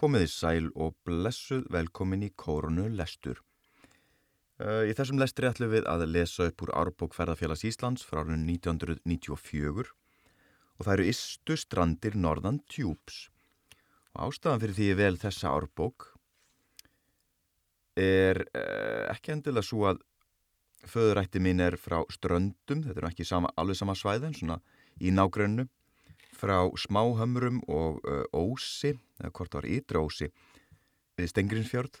[0.00, 3.42] Komiði sæl og blessuð velkomin í Kórunu lestur.
[4.56, 8.46] Uh, í þessum lestri ætlum við að lesa upp úr Árbók Ferðarfélags Íslands frá árun
[8.48, 13.26] 1994 og það eru Istu strandir Norðan Tjúps.
[14.16, 16.08] Og ástafan fyrir því ég vel þessa Árbók
[18.00, 20.00] er uh, ekki endilega svo að
[20.88, 24.62] föðurætti mín er frá ströndum, þetta er ekki sama, alveg sama svæðin, svona
[24.96, 25.68] í nágrunnu
[26.40, 30.30] frá smáhömrum og uh, ósi, eða hvort var ytra ósi,
[31.18, 32.00] við Stengrinsfjörð.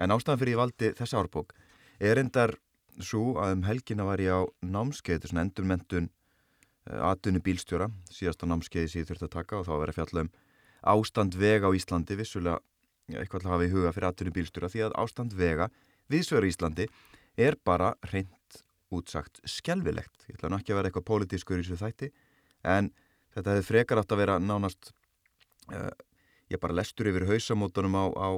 [0.00, 1.52] En ástæðan fyrir ég valdi þessa árbók
[2.00, 2.54] er endar
[3.00, 8.88] svo að um helgina var ég á námskeið, svona endurmentun uh, atunni bílstjóra, síðasta námskeiði
[8.88, 10.32] sem ég þurfti að taka og þá verið að fjalla um
[10.94, 12.60] ástand vega á Íslandi, vissulega
[13.10, 15.68] eitthvað að hafa í huga fyrir atunni bílstjóra því að ástand vega
[16.10, 16.86] viðsveru Íslandi
[17.40, 20.26] er bara reynd útsagt skjálfilegt.
[20.28, 22.10] Ég ætla nú ekki að vera eitthvað pólitískur í þessu þætti
[22.66, 22.90] en
[23.34, 24.92] Þetta hefði frekar átt að vera nánast,
[25.70, 25.90] uh,
[26.50, 28.28] ég bara lestur yfir hausamótunum á, á,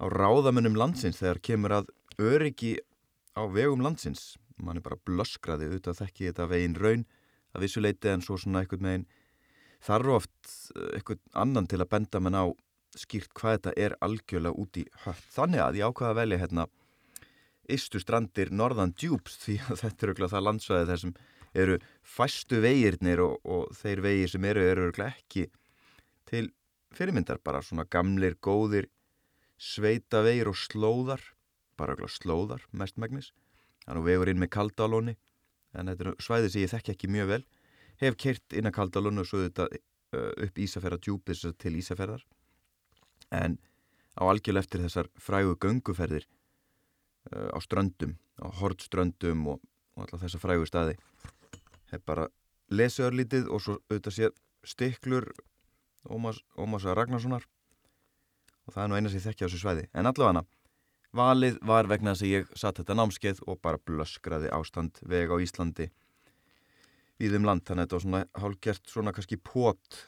[0.00, 1.90] á ráðamönnum landsins þegar kemur að
[2.20, 2.78] öryggi
[3.36, 4.36] á vegum landsins.
[4.60, 7.06] Man er bara blöskraði auðvitað þekki þetta veginn raun
[7.54, 9.06] að vissuleiti en svo svona eitthvað meginn
[9.84, 12.44] þarf oft eh, eitthvað annan til að benda mann á
[12.98, 15.18] skýrt hvað þetta er algjörlega út í höll.
[15.32, 16.68] Þannig að ég ákvaða að velja hérna
[17.70, 21.14] Ístu strandir Norðan Djúps því að þetta er auðvitað það landsvæði þessum
[21.54, 25.48] eru fæstu vegirnir og, og þeir vegir sem eru eru ekki
[26.30, 26.50] til
[26.94, 28.88] fyrirmyndar bara svona gamlir, góðir
[29.58, 31.22] sveita vegir og slóðar
[31.78, 33.32] bara slóðar mestmægnis
[33.84, 35.16] þannig vegur inn með kaldalóni
[35.74, 37.42] en þetta er svæði sem ég þekki ekki mjög vel.
[38.00, 42.24] Hef kert inn að kaldalónu og svo þetta uh, upp Ísafjörðardjúpis til Ísafjörðar
[43.36, 43.58] en
[44.18, 49.60] á algjörlega eftir þessar frægu gönguferðir uh, á ströndum á hortströndum og,
[49.94, 50.96] og alltaf þessar frægu staði
[51.92, 52.28] hef bara
[52.70, 54.30] lesið örlítið og svo auðvitað sé
[54.66, 55.30] stiklur
[56.08, 57.44] Ómasa Ragnarssonar.
[58.66, 59.86] Og það er nú eina sem ég þekkja á þessu svæði.
[59.94, 60.44] En allavega
[61.16, 65.36] valið var vegna þess að ég satt þetta námskeið og bara blöskraði ástand veg á
[65.42, 65.90] Íslandi
[67.20, 67.64] við um land.
[67.66, 70.04] Þannig að þetta var svona hálfgert svona kannski pót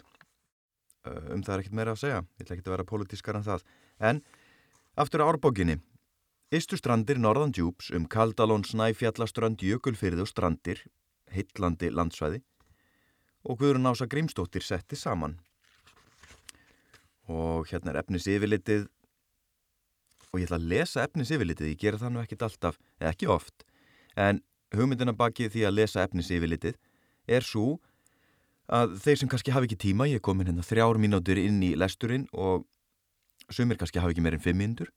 [1.06, 2.22] uh, um það er ekkert meira að segja.
[2.38, 3.66] Ég ætla ekki að vera politískar en það.
[3.98, 4.22] En
[4.94, 5.80] aftur árbókinni.
[6.52, 10.82] Ístu strandir Norðan Djúps um Kaldalón, Snæfjallaströnd, Jökulfyrði og strandir
[11.34, 12.42] heitlandi landsvæði
[13.42, 15.38] og Guðrun Ása Grímstóttir setti saman.
[17.30, 18.86] Og hérna er efnis yfirlitið
[20.32, 23.66] og ég ætla að lesa efnis yfirlitið, ég gera það nú ekkit alltaf, ekki oft,
[24.16, 24.40] en
[24.72, 26.78] hugmyndina baki því að lesa efnis yfirlitið
[27.28, 27.76] er svo
[28.72, 32.24] að þeir sem kannski hafi ekki tíma, ég komin hérna þrjár mínútur inn í lesturinn
[32.32, 32.64] og
[33.52, 34.88] sumir kannski hafi ekki meirinn fimm mínútur,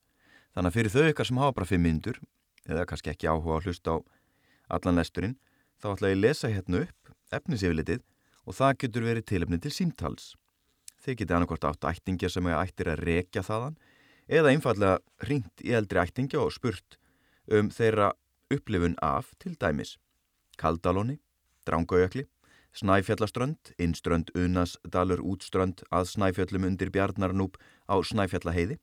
[0.55, 2.21] þannig að fyrir þau ykkar sem hafa bara fimm mínútur,
[2.69, 4.03] eða kannski ekki áhuga að hlusta á
[4.77, 5.35] allan lesturinn,
[5.85, 8.01] þá ætla ég að lesa hérna upp efnisefilitið
[8.45, 10.31] og það getur verið tilefni til símtals.
[11.05, 13.75] Þeir geti annarkort átt ættingja sem er ættir að rekja þaðan
[14.25, 16.97] eða einfallega ringt í eldri ættingja og spurt
[17.53, 18.13] um þeirra
[18.53, 19.99] upplifun af til dæmis
[20.57, 21.19] Kaldalóni,
[21.67, 22.23] Drángaujökli,
[22.75, 27.59] Snæfjallaströnd, Innströnd, Unasdalur, Útströnd, að Snæfjallum undir Bjarnarnúp
[27.91, 28.79] á Snæfjallaheiði,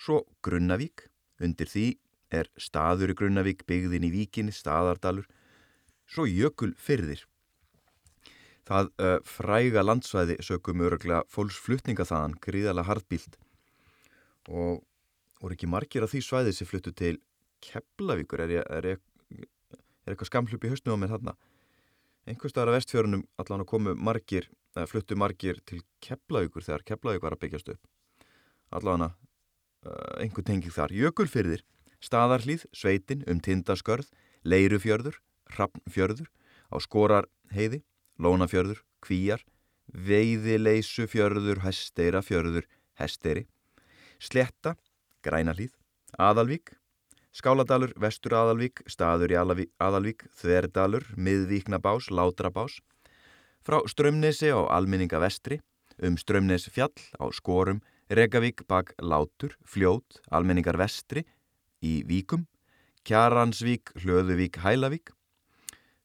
[0.00, 1.06] svo Grunnavík,
[1.38, 1.86] undir því
[2.32, 5.28] er staður í Grunnavík, byggðin í Víkinni, Staðardalur,
[6.12, 7.24] svo jökul fyrðir.
[8.68, 13.38] Það uh, fræga landsvæði sökum öruglega fólksflutninga þaðan, gríðala hardbílt
[14.50, 14.82] og
[15.42, 17.16] voru ekki margir af því svæði sem fluttu til
[17.62, 19.42] Keflavíkur, er, er, er,
[20.02, 21.34] er eitthvað skamhlup í höstnum á mér þarna.
[22.26, 27.22] Einhver staðar af vestfjörunum allan að komu margir, eða fluttu margir til Keflavíkur þegar Keflavík
[27.22, 27.82] var að byggjast upp.
[28.74, 29.14] Allan að
[29.86, 30.94] uh, einhver tengið þar.
[30.98, 31.62] Jökulfyrðir,
[32.02, 34.10] staðarhlýð, sveitin, um tindaskörð,
[34.42, 35.18] leirufjörður,
[35.56, 36.28] Hrafnfjörður,
[36.72, 37.82] á Skorarheiði,
[38.18, 39.42] Lónafjörður, Kvíjar,
[39.92, 42.68] Veiðileysufjörður, Hesteirafjörður,
[43.00, 43.46] Hesteri,
[44.22, 44.76] Sletta,
[45.24, 45.74] Grænalíð,
[46.18, 46.74] Aðalvík,
[47.32, 49.36] Skáladalur, Vestur Aðalvík, Staður í
[49.80, 52.80] Aðalvík, Þverdalur, Miðvíknabás, Látrabás,
[53.64, 55.62] frá Strömnesi á Alminninga Vestri,
[56.02, 57.80] um Strömnes fjall á Skorum,
[58.12, 61.24] Regavík bak Látur, Fljót, Alminningar Vestri,
[61.80, 62.44] í Víkum,
[63.08, 65.14] Kjaransvík, Hlöðuvík, Hælavík,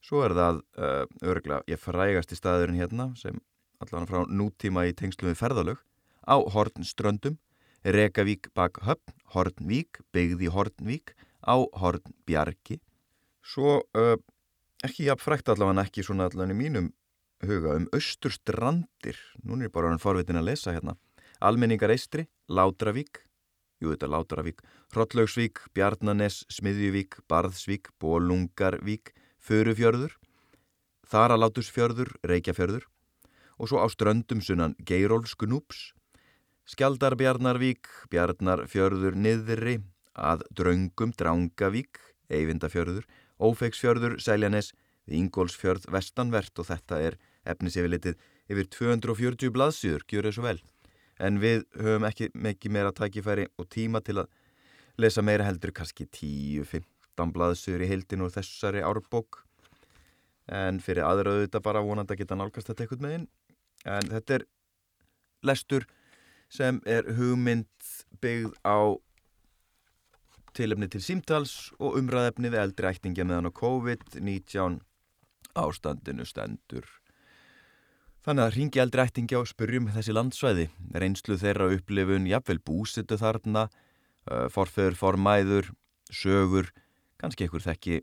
[0.07, 3.41] Svo er það uh, örgla, ég frægast í staðurinn hérna sem
[3.83, 5.81] allavega frá nútíma í tengslu við ferðalög
[6.23, 7.35] á Hornströndum,
[7.83, 11.11] Rekavík bak höfn, Hornvík, byggði Hornvík,
[11.43, 12.79] á Hornbjarki.
[13.43, 14.15] Svo uh,
[14.87, 16.89] ekki jafn frækt allavega ekki svona allavega í mínum
[17.43, 20.95] huga um Östurstrandir, nú er bara hann forvitin að lesa hérna,
[21.43, 23.25] Almenningar Eistri, Látravík,
[23.83, 24.63] jú þetta Látravík,
[24.95, 29.11] Hrollaugsvík, Bjarnanes, Smiðjuvík, Barðsvík, Bólungarvík,
[29.47, 30.11] Förufjörður,
[31.07, 32.87] Þaralátusfjörður, Reykjafjörður
[33.57, 35.93] og svo á ströndum sunnan Geirólfskunúps,
[36.67, 39.77] Skjaldarbjarnarvík, Bjarnarfjörður niðri,
[40.19, 43.07] að Draungum, Drangavík, Eyvindafjörður,
[43.39, 44.73] Ófeiksfjörður, Sæljanes,
[45.07, 47.17] Ingólsfjörð, Vestanvert og þetta er
[47.47, 48.19] efnisefilitið
[48.51, 50.57] yfir 240 blaðsýður, gjur þessu vel.
[51.23, 54.31] En við höfum ekki meira tækifæri og tíma til að
[54.99, 59.41] lesa meira heldur, kannski 10-15 blaðsýður í heildin og þessari árbók.
[60.47, 63.27] En fyrir aðra auðvitað bara vonandi að geta nálgast þetta eitthvað með inn.
[63.87, 64.45] En þetta er
[65.47, 65.87] lestur
[66.49, 67.89] sem er hugmynd
[68.21, 68.95] byggð á
[70.57, 74.79] tilefni til símtals og umræðefni við eldri ættinga meðan á COVID-19
[75.57, 76.87] ástandinu stendur.
[78.25, 80.65] Þannig að ringi eldri ættinga og spurjum þessi landsvæði,
[80.99, 83.67] reynslu þeirra upplifun, jafnvel búsitu þarna,
[84.51, 85.69] forföður, formæður,
[86.11, 86.73] sögur,
[87.21, 88.01] kannski einhver þekki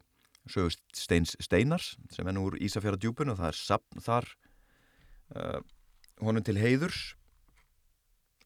[0.51, 4.27] sögust Steinars sem er nú úr Ísafjara djúpun og það er sapn þar
[5.35, 5.61] uh,
[6.21, 7.15] honum til heiðurs.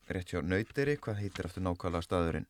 [0.09, 2.47] Rétt hjá Nauteri, hvað heitir aftur nákvæmlega staðurinn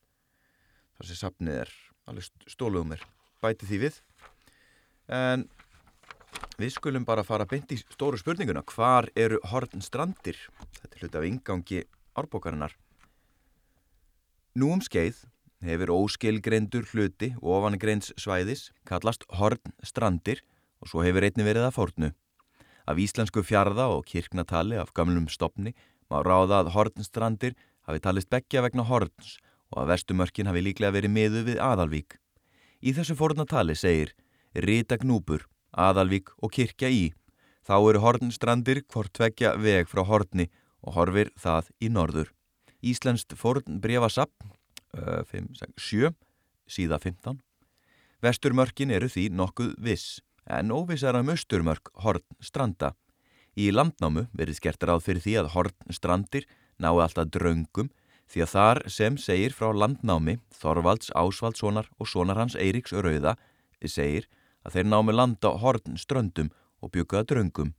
[0.99, 1.73] þar sem sapnið er?
[2.09, 3.07] Alveg stóluðum er
[3.43, 3.97] bæti því við.
[5.09, 5.47] En
[6.61, 8.63] við skulum bara fara beint í stóru spurninguna.
[8.63, 10.39] Hvar eru Hortnstrandir
[10.83, 11.83] þetta er hlut af ingangi
[12.19, 12.75] árbókarinnar.
[14.59, 15.25] Nú um skeið
[15.65, 20.45] hefur óskilgreindur hluti ofangreins svæðis kallast Hortnstrandir
[20.79, 22.15] og svo hefur einni verið að fórnu
[22.89, 25.75] af íslensku fjarða og kirknatali af gamlum stopni
[26.09, 29.37] má ráða að Hortnstrandir hafi talist begja vegna Hortns
[29.69, 32.17] og að vestumörkin hafi líklega verið miðu við Aðalvík.
[32.81, 34.15] Í þessu fornatali segir
[34.55, 35.45] Rita Gnúpur,
[35.77, 37.11] Aðalvík og Kirkja í.
[37.69, 40.49] Þá eru Hortnstrandir hvort tvekja veg frá Hortni
[40.81, 42.33] og horfir það í norður.
[42.81, 44.33] Íslenskt forn brefasapp,
[44.95, 46.15] 7,
[46.69, 47.41] síða 15.
[48.25, 52.95] Vesturmörkin eru því nokkuð viss, en óvissar um austurmörk Hortnstranda.
[53.59, 56.49] Í landnámu verið skert ráð fyrir því að Hortnstrandir
[56.79, 57.91] nái alltaf draungum
[58.29, 63.37] því að þar sem segir frá landnámi Þorvalds, Ásvaldssonar og sonar hans Eiríks Rauða
[63.85, 64.29] segir
[64.65, 66.51] að þeir námi landa Hortnströndum
[66.83, 67.73] og byggaða draungum.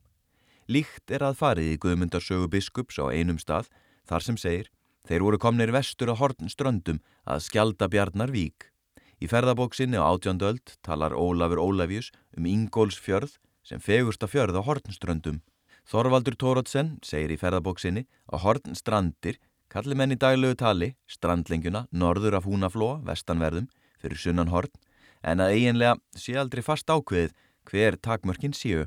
[0.69, 3.69] Líkt er að farið í Guðmundarsögu biskups á einum stað
[4.09, 4.69] þar sem segir
[5.09, 8.69] þeir voru komnir vestur á Hortnströndum að skjalda Bjarnar Vík.
[9.17, 15.41] Í ferðabóksinni á átjóndöld talar Ólafur Ólafjus um Ingólsfjörð sem fegursta fjörð á Hortnströndum.
[15.89, 19.41] Þorvaldur Tórótsen segir í ferðabóksinni að Hortnstrandir
[19.73, 23.65] kalli menn í daglegu tali strandlengjuna norður af húnaflóa, vestanverðum,
[23.97, 24.77] fyrir sunnan Hortn,
[25.25, 27.33] en að eiginlega sé aldrei fast ákveðið
[27.65, 28.85] hver takmörkin séu.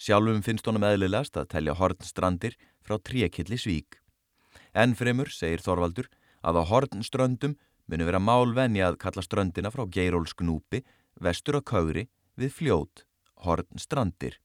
[0.00, 3.99] Sjálfum finnst honum eðlilegast að telja Hortnstrandir frá tríakilli svík.
[4.74, 6.10] En fremur, segir Þorvaldur,
[6.42, 7.56] að á Hortnströndum
[7.90, 10.84] muni vera málvenja að kalla ströndina frá Geirólsknúpi,
[11.20, 12.06] vestur á Kauri,
[12.38, 13.04] við fljót,
[13.42, 14.38] Hortnstrandir.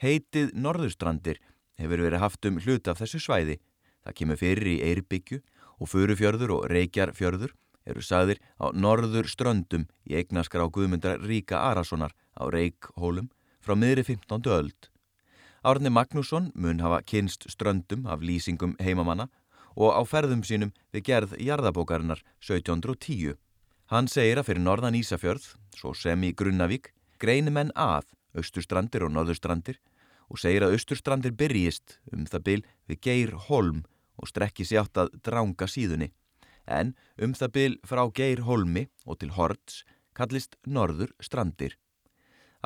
[0.00, 1.40] Heitið Norðurstrandir
[1.80, 3.60] hefur verið haft um hluta af þessu svæði.
[4.04, 5.42] Það kemur fyrir í Eirbyggju
[5.80, 7.54] og Furufjörður og Reykjarfjörður
[7.86, 13.30] eru sagðir á Norður ströndum í eignaskrá Guðmundar Ríka Arasonar á Reykhólum
[13.60, 14.46] frá miðri 15.
[14.52, 14.90] öld.
[15.66, 19.24] Árni Magnússon mun hafa kynst ströndum af lýsingum heimamanna
[19.74, 23.34] og á ferðum sínum við gerð jarðabókarinnar 1710.
[23.90, 29.10] Hann segir að fyrir norðan Ísafjörð, svo sem í Grunnavík, greinir menn að austurstrandir og
[29.16, 29.80] norðurstrandir
[30.30, 33.82] og segir að austurstrandir byrjist um það byl við Geir Holm
[34.22, 36.12] og strekki sér átt að dránga síðunni.
[36.62, 39.82] En um það byl frá Geir Holmi og til Horts
[40.14, 41.74] kallist norður strandir.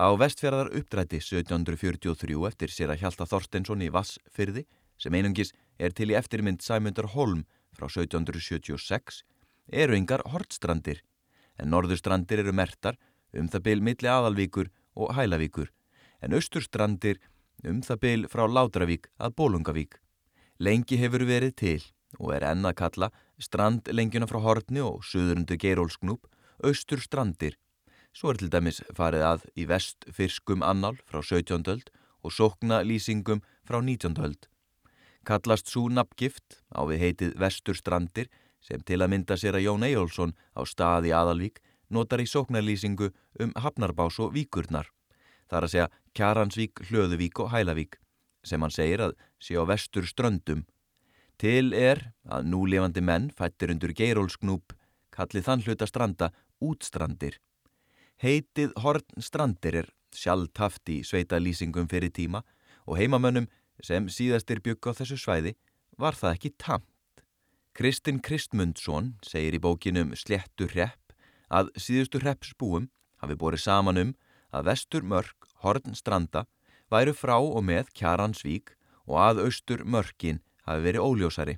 [0.00, 4.62] Á vestfjörðar uppdrætti 1743 eftir sér að Hjalta Þorstensson í Vassfyrði
[4.96, 7.42] sem einungis er til í eftirmynd Sæmundar Holm
[7.76, 9.20] frá 1776
[9.82, 11.02] eru yngar Hortstrandir
[11.60, 12.96] en norðurstrandir eru mertar
[13.36, 15.68] um það byl milli aðalvíkur og Hælavíkur,
[16.24, 17.20] en austurstrandir
[17.68, 20.00] um það byl frá Látravík að Bólungavík.
[20.56, 21.80] Lengi hefur verið til
[22.16, 26.24] og er enn að kalla strandlengjuna frá Hortni og söðurundu Geirólsknúp
[26.64, 27.60] austurstrandir.
[28.12, 31.62] Svo er til dæmis farið að í vestfirskum annál frá 17.
[31.70, 31.90] öld
[32.26, 34.16] og sókna lýsingum frá 19.
[34.18, 34.48] öld.
[35.24, 40.34] Kallast svo nafngift á við heitið vesturstrandir sem til að mynda sér að Jón Ejjólfsson
[40.58, 44.90] á staði aðalvík notar í sóknarlýsingu um Hafnarbás og Víkurnar.
[45.46, 48.00] Það er að segja Kjaransvík, Hlöðuvík og Hælavík
[48.42, 50.64] sem hann segir að sé á vestur ströndum.
[51.38, 54.74] Til er að núlefandi menn fættir undur geirólsknúp
[55.14, 57.38] kallið þann hluta stranda útstrandir.
[58.20, 62.42] Heitið Horn strandir er sjálftaft í sveita lýsingum fyrir tíma
[62.84, 63.46] og heimamönnum
[63.80, 65.54] sem síðastir bygg á þessu svæði
[65.96, 67.22] var það ekki tamt.
[67.72, 71.14] Kristinn Kristmundsson segir í bókinum Slettur hrepp
[71.48, 72.90] að síðustu hreppsbúum
[73.24, 74.12] hafi borið saman um
[74.52, 76.44] að vestur mörk, horn stranda,
[76.92, 78.74] væru frá og með Kjaransvík
[79.08, 81.56] og að austur mörkin hafi verið óljósari.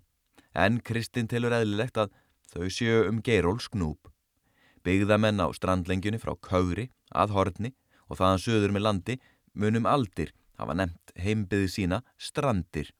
[0.54, 2.12] en Kristinn telur eðlilegt að
[2.52, 4.11] þau séu um Geiróls knúp.
[4.82, 7.72] Byggðamenn á strandlengjunni frá Kauri að Hortni
[8.08, 9.18] og þaðan söður með landi
[9.54, 12.90] munum aldir hafa nefnt heimbyði sína strandir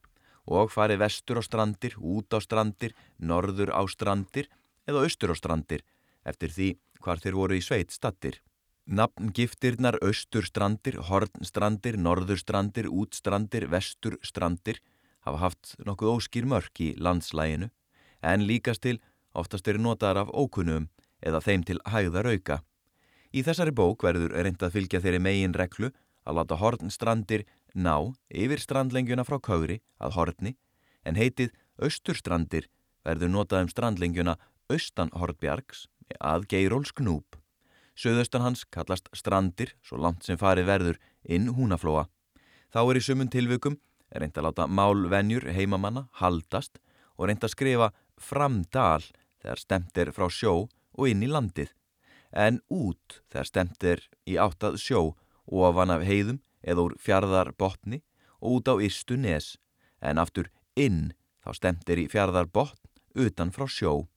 [0.47, 4.49] og farið vestur á strandir, út á strandir, norður á strandir
[4.89, 5.85] eða austur á strandir
[6.27, 6.69] eftir því
[7.03, 8.41] hvar þeir voru í sveit stattir.
[8.87, 14.81] Nafngiftirnar austurstrandir, hornstrandir, norðurstrandir, útstrandir, vesturstrandir
[15.23, 17.71] hafa haft nokkuð óskýr mörk í landslæginu
[18.27, 18.99] en líkast til
[19.39, 20.89] oftast eru notaðar af ókunnum
[21.23, 22.61] eða þeim til hægðar auka.
[23.33, 25.93] Í þessari bók verður reynd að fylgja þeirri megin reglu
[26.29, 30.57] að láta hornstrandir ná yfir strandlengjuna frá kauri að horni
[31.09, 32.69] en heitið austurstrandir
[33.07, 34.37] verður notað um strandlengjuna
[34.71, 35.87] austan hortbjargs
[36.21, 37.39] að Geiróls knúp.
[37.97, 42.07] Suðaustan hans kallast strandir svo langt sem farið verður inn húnaflóa.
[42.73, 43.79] Þá er í sumun tilvökum
[44.13, 46.79] reynd að láta málvenjur heimamanna haldast
[47.17, 49.05] og reynd að skrifa framdal
[49.43, 50.69] þegar stemt er frá sjó
[50.99, 51.73] og inn í landið
[52.33, 55.03] en út þegar stemt er í áttað sjó
[55.47, 58.01] ofan af heiðum eða úr fjarðar botni
[58.41, 59.57] og út á ystu nes
[60.01, 61.13] en aftur inn
[61.45, 62.79] þá stemt er í fjarðar botn
[63.19, 64.09] utan frá sjó.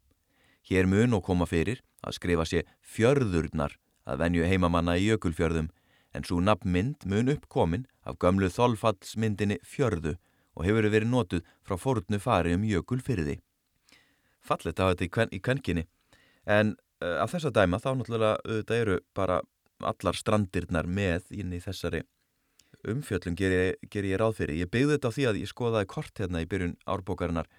[0.66, 5.72] Hér mun og koma fyrir að skrifa sér fjörðurnar að venju heimamanna í jökulfjörðum
[6.16, 10.16] en svo nafnmynd mun uppkomin af gömlu þolfallsmyndinni fjörðu
[10.56, 13.42] og hefur verið notuð frá fórnu fari um jökulfyrði.
[14.40, 15.86] Fallet á þetta í kvenkinni
[16.46, 19.42] en uh, af þessa dæma þá náttúrulega þetta eru bara
[19.86, 22.04] allar strandirnar með inn í þessari
[22.86, 24.60] umfjöllum ger ég, ger ég ráð fyrir.
[24.62, 27.50] Ég byggði þetta á því að ég skoðaði kort hérna í byrjun árbókarinnar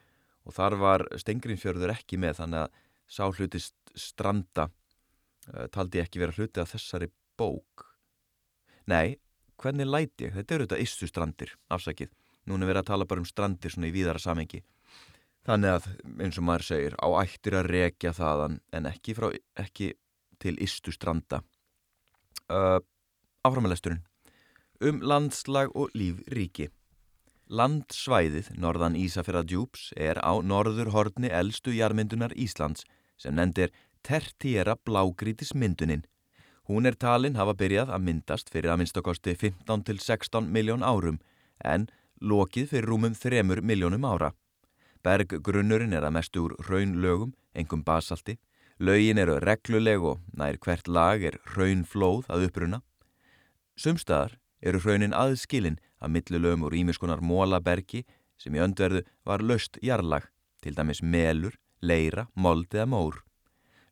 [0.47, 3.63] og þar var Stengrinfjörður ekki með þannig að sá hluti
[3.99, 7.87] stranda uh, taldi ekki vera hluti af þessari bók
[8.87, 9.19] Nei,
[9.59, 10.37] hvernig læti ég?
[10.37, 12.13] Þetta eru þetta issu strandir, afsakið
[12.47, 14.61] Núna verið að tala bara um strandir svona í víðara samengi
[15.47, 15.85] Þannig að,
[16.25, 19.29] eins og maður segir, á ættir að rekja þaðan en ekki, frá,
[19.63, 19.93] ekki
[20.43, 21.43] til istu stranda
[22.51, 22.81] uh,
[23.47, 24.03] Áframalesturinn
[24.85, 26.67] Um landslag og lífríki
[27.47, 32.83] Landsvæðið norðan Ísafjörðadjúps er á norður horni eldstu jarmyndunar Íslands
[33.23, 33.71] sem nendir
[34.03, 36.03] tertiera blágrítismyndunin.
[36.67, 41.21] Hún er talin hafa byrjað að myndast fyrir að minnstakosti 15-16 miljón árum
[41.63, 41.87] en
[42.19, 44.33] lokið fyrir rúmum 3 miljónum ára.
[45.07, 48.41] Berggrunnurinn er að mestu úr raunlögum, engum basalti.
[48.83, 52.81] Lögin eru regluleg og nær hvert lag er raunflóð að uppruna.
[53.79, 58.03] Sumstaðar eru raunin aðskilin að millulögum úr ímiskunar mólabergi
[58.37, 60.27] sem í öndverðu var löst jarlag,
[60.61, 63.23] til dæmis melur, leira, mold eða mór.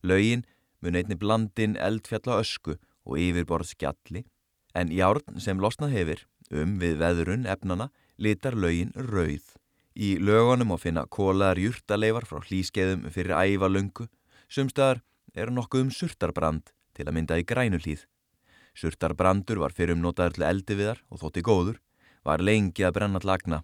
[0.03, 0.45] Laugin
[0.83, 2.75] mun einni blandin eldfjalla ösku
[3.07, 4.27] og yfirborð skjalli,
[4.75, 9.55] en járn sem losnað hefur um við veðrun efnana litar laugin rauð.
[9.95, 14.09] Í lögunum á finna kólaðar júrtaleifar frá hlýskeiðum fyrir ævalöngu,
[14.51, 15.05] sumstaðar
[15.39, 18.03] eru nokkuð um surtarbrand til að mynda í grænulíð.
[18.75, 21.79] Surtarbrandur var fyrir um notaður til eldi viðar og þótti góður,
[22.27, 23.63] var lengi að brenna lagna.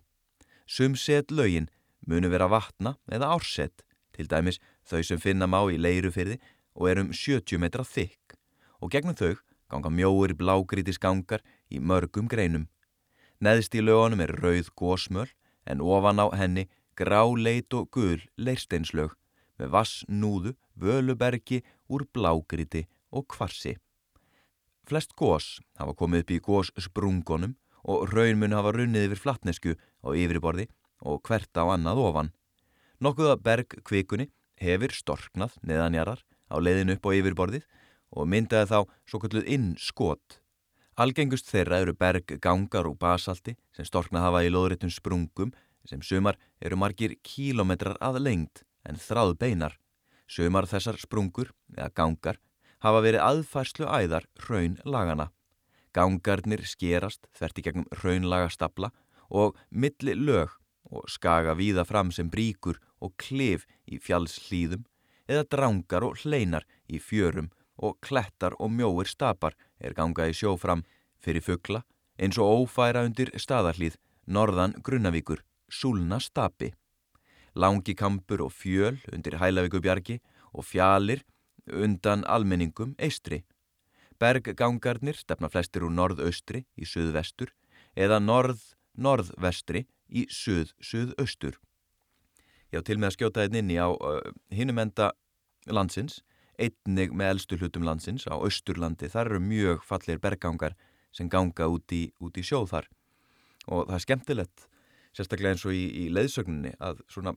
[0.71, 1.67] Sumset laugin
[2.07, 3.83] munu vera vatna eða ársett,
[4.15, 6.39] til dæmis þau sem finna má í leirufyrði
[6.79, 8.39] og er um 70 metra þykk
[8.81, 9.35] og gegnum þau
[9.71, 12.69] ganga mjóir blágrítis gangar í mörgum greinum.
[13.43, 15.27] Neðst í lögunum er rauð gósmöl
[15.71, 16.67] en ofan á henni
[16.99, 19.15] gráleit og gul leirsteinslög
[19.61, 23.77] með vassnúðu, völubergi úr blágríti og kvarsi.
[24.89, 30.09] Flest gós hafa komið upp í góssprungonum og raun mun hafa runnið yfir flatnesku á
[30.17, 30.67] yfirborði
[31.07, 32.33] og hvert á annað ofan.
[33.01, 37.65] Nokkuða bergkvikunni hefur storknað neðanjarar á leiðin upp á yfirborðið
[38.11, 40.41] og myndaði þá svo kalluð inn skot.
[40.99, 45.53] Algengust þeirra eru berggangar og basalti sem storknað hafa í loðréttum sprungum
[45.89, 49.77] sem sumar eru margir kílometrar að lengt en þráð beinar.
[50.27, 52.39] Sumar þessar sprungur, eða gangar,
[52.81, 55.31] hafa verið aðfærslu æðar raun lagana.
[55.95, 58.93] Gangarnir skerast þvert í gegnum raunlaga stapla
[59.31, 60.55] og milli lög
[60.91, 64.85] og skaga víða fram sem bríkur og klif í fjallslýðum
[65.31, 70.57] eða drangar og hleinar í fjörum og klettar og mjóir stapar er gangað í sjó
[70.61, 70.85] fram
[71.21, 71.83] fyrir fuggla
[72.21, 73.97] eins og ófæra undir staðarlýð
[74.27, 76.73] norðan Grunnavíkur, Súlna stapi.
[77.55, 80.21] Langi kampur og fjöl undir Hælavíkubjargi
[80.53, 81.23] og fjalir
[81.71, 83.45] undan almenningum eistri.
[84.21, 87.55] Berggangarnir stefna flestir úr norðaustri í suðvestur
[87.97, 91.57] eða norð-norðvestri í suð-suðaustur.
[92.71, 94.21] Já, til með að skjóta einn inn í á uh,
[94.55, 95.11] hinumenda
[95.67, 96.21] landsins,
[96.61, 100.77] einnig með eldstu hlutum landsins á austurlandi, þar eru mjög fallir berggangar
[101.13, 102.91] sem ganga út í, út í sjóð þar
[103.71, 104.67] og það er skemmtilegt,
[105.17, 107.35] sérstaklega eins og í, í leiðsögninni að svona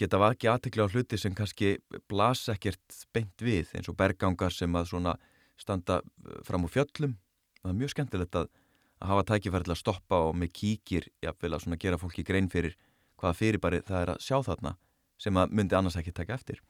[0.00, 1.74] geta vakið aðtekla á hluti sem kannski
[2.08, 5.16] blas ekkert beint við eins og bergangar sem að svona
[5.60, 7.16] standa eh, fram úr fjöllum.
[7.60, 8.48] Það er mjög skemmtilegt að,
[9.00, 12.48] að hafa tækifæri til að stoppa og með kíkir jafnvel að svona gera fólki grein
[12.52, 12.78] fyrir
[13.20, 14.76] hvaða fyrirbæri það er að sjá þarna
[15.20, 16.62] sem að myndi annars ekki taka eftir.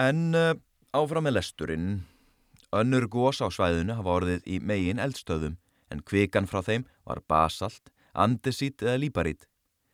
[0.00, 0.54] En uh,
[0.96, 1.90] áfram með lesturinn.
[2.72, 5.58] Önnur gós á svæðinu hafa orðið í megin eldstöðum
[5.92, 9.44] en kvikan frá þeim var basalt, andesít eða líparít.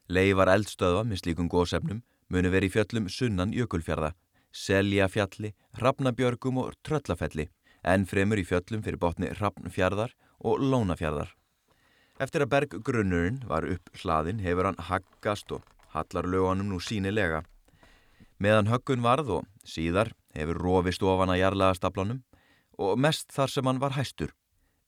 [0.07, 4.13] Leifar eldstöða með slíkum gósefnum muni verið í fjöllum sunnan jökulfjörða,
[4.53, 7.49] seljafjalli, hrafnabjörgum og tröllafelli,
[7.83, 10.15] en fremur í fjöllum fyrir botni hrafnfjörðar
[10.45, 11.35] og lónafjörðar.
[12.19, 17.45] Eftir að berggrunnurinn var upp hlaðin hefur hann haggast og hallar lögunum nú sínilega.
[18.39, 22.23] Meðan höggun varð og síðar hefur rofist ofan að jarlaða staplanum
[22.79, 24.31] og mest þar sem hann var hæstur.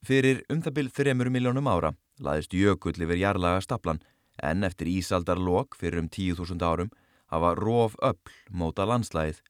[0.06, 4.00] Fyrir um það byrð þremur miljónum ára laðist jökull yfir jarlaga staplan
[4.42, 6.92] en eftir Ísaldarlokk fyrir um 10.000 árum
[7.32, 8.18] hafa rof öll
[8.50, 9.40] móta landslæðið.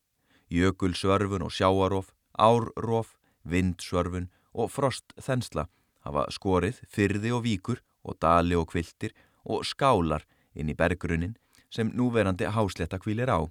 [0.51, 3.15] Jökulsvörfun og sjáarof, árrof,
[3.47, 5.69] vindsvörfun og frostþensla
[6.07, 9.15] hafa skorið fyrði og víkur og dali og kviltir
[9.45, 11.37] og skálar inn í berggrunnin
[11.71, 13.47] sem núverandi hásletta kvílir á.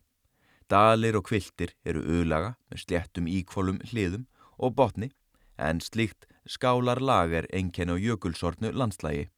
[0.69, 5.09] Dalir og kviltir eru auðlaga með sléttum íkvolum hliðum og botni
[5.57, 9.29] en slíkt skálar lager enkenn á jökulsortnu landslægi.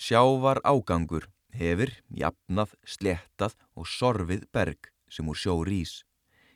[0.00, 6.02] Sjávar ágangur hefur jafnað, sléttað og sorfið berg sem úr sjó rís.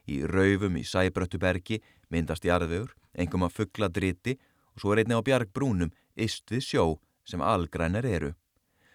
[0.09, 4.37] Í raufum í sæbröttubergi myndast jarðvegur, engum að fuggla driti
[4.75, 6.85] og svo er einni á bjargbrúnum ist við sjó
[7.27, 8.33] sem algrænar eru.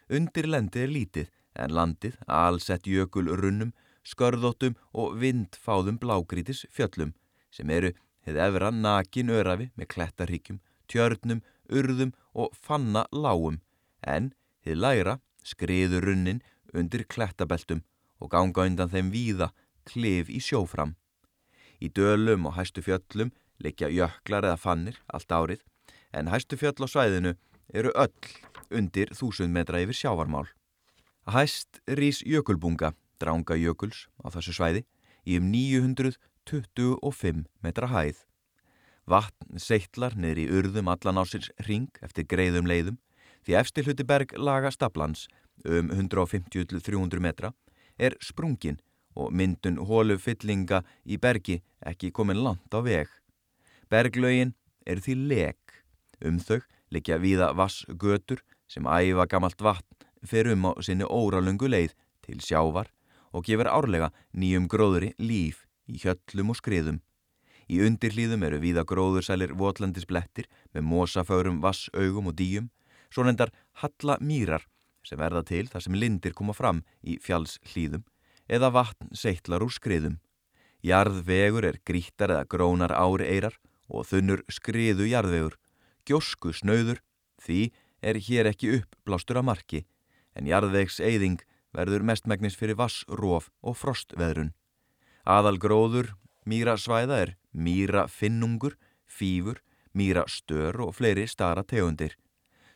[0.09, 1.29] Undir lendi er lítið
[1.61, 3.73] en landið allsett jökul runnum,
[4.07, 7.13] skörðóttum og vindfáðum blágrítis fjöllum
[7.53, 7.91] sem eru
[8.25, 13.59] hefði efra nakin örafi með klettarhyggjum, tjörnum, urðum og fanna lágum
[14.01, 14.31] en
[14.65, 16.41] hefði læra skriður runnin
[16.73, 17.83] undir klettabeltum
[18.21, 19.51] og ganga undan þeim víða
[19.87, 20.95] klif í sjófram.
[21.81, 25.63] Í dölum og hæstu fjöllum leikja jöklar eða fannir allt árið
[26.13, 27.35] en hæstu fjöll á svæðinu
[27.73, 28.13] eru öll
[28.71, 30.47] undir þúsund metra yfir sjávarmál.
[31.31, 34.81] Hæst rís jökulbunga, dránga jökuls á þessu svæði
[35.29, 38.17] í um 925 metra hæð.
[39.05, 42.97] Vatn seittlar niður í urðum allan á sér ring eftir greiðum leiðum
[43.45, 45.27] því efstil hluti berg laga staplans
[45.65, 47.53] um 150-300 metra
[47.97, 48.79] er sprungin
[49.15, 53.09] og myndun hólu fyllinga í bergi ekki komin langt á veg.
[53.91, 54.53] Berglögin
[54.85, 55.57] er því leg.
[56.23, 56.61] Um þau
[56.93, 62.91] likja víða vassgötur sem æfa gamalt vatn fer um á sinni óralöngu leið til sjávar
[63.31, 66.99] og gefur árlega nýjum gróðuri líf í hjöllum og skriðum.
[67.71, 72.67] Í undirlíðum eru víða gróðursælir votlandisblettir með mosaförum, vassaugum og dýjum,
[73.11, 74.65] svo nendar halla mýrar
[75.07, 78.03] sem verða til þar sem lindir koma fram í fjallslíðum
[78.51, 80.19] eða vatn seittlar úr skriðum.
[80.83, 83.55] Jarðvegur er grítar eða grónar ári eirar
[83.87, 85.55] og þunnur skriðu jarðvegur.
[86.07, 87.01] Gjósku snauður
[87.41, 89.83] því er hér ekki uppblástur að marki
[90.35, 91.41] en jarðvegs eyðing
[91.75, 94.53] verður mestmægnis fyrir vassróf og frostveðrun.
[95.25, 96.13] Aðalgróður
[96.45, 99.61] mýra svæða er mýra finnungur, fýfur,
[99.93, 102.15] mýra stör og fleiri stara tegundir.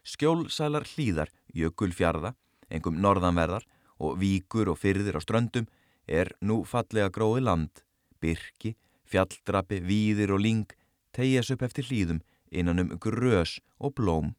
[0.05, 2.36] Skjólsælar hlýðar, jökulfjarða,
[2.69, 3.65] engum norðanverðar
[3.99, 5.67] og víkur og fyrðir á ströndum
[6.08, 7.81] er nú fallega gróði land,
[8.21, 8.75] byrki,
[9.10, 10.69] fjalldrapi, víðir og ling
[11.15, 14.36] tegjas upp eftir hlýðum innan um grös og blóm.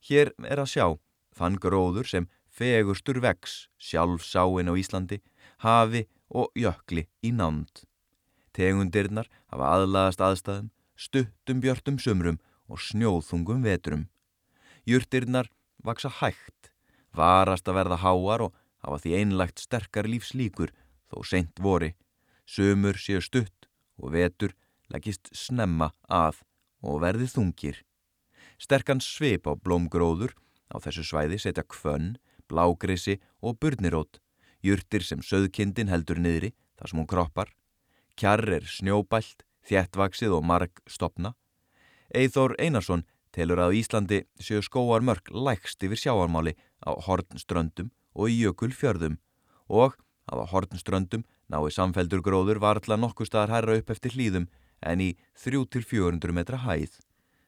[0.00, 0.86] Hér er að sjá
[1.36, 5.20] þann gróður sem fegustur vex sjálf sáinn á Íslandi,
[5.62, 7.84] hafi og jökli í nánd.
[8.52, 14.08] Tegundirnar hafa aðlaðast aðstæðum, stuttum björtum sumrum og snjóðþungum vetrum.
[14.88, 15.50] Jurtirnar
[15.84, 16.72] vaksa hægt,
[17.14, 20.74] varast að verða háar og hafa því einlagt sterkar lífslíkur
[21.10, 21.94] þó seint vori.
[22.48, 23.68] Sumur séu stutt
[24.00, 24.56] og vetur
[24.90, 26.42] leggist snemma að
[26.82, 27.82] og verði þungir.
[28.58, 30.34] Sterkan svip á blómgróður
[30.68, 32.16] Á þessu svæði setja kvönn,
[32.48, 34.20] blágrissi og burnirót,
[34.64, 37.52] jurtir sem söðkindin heldur niðri þar sem hún kroppar.
[38.18, 41.34] Kjarr er snjóbælt, þjættvaksið og marg stopna.
[42.14, 43.04] Eithór Einarsson
[43.36, 49.18] telur að Íslandi séu skóar mörg lækst yfir sjáarmáli á hornströndum og í jökul fjörðum
[49.68, 54.48] og að á hornströndum nái samfeldur gróður varðla nokkuð staðar herra upp eftir hlýðum
[54.80, 55.10] en í
[55.44, 56.98] 3-400 metra hæð.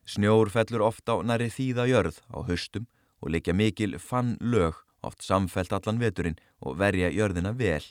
[0.07, 2.87] Snjór fellur ofta á næri þýða jörð á höstum
[3.21, 4.75] og leikja mikil fann lög,
[5.07, 7.85] oft samfelt allan veturinn og verja jörðina vel.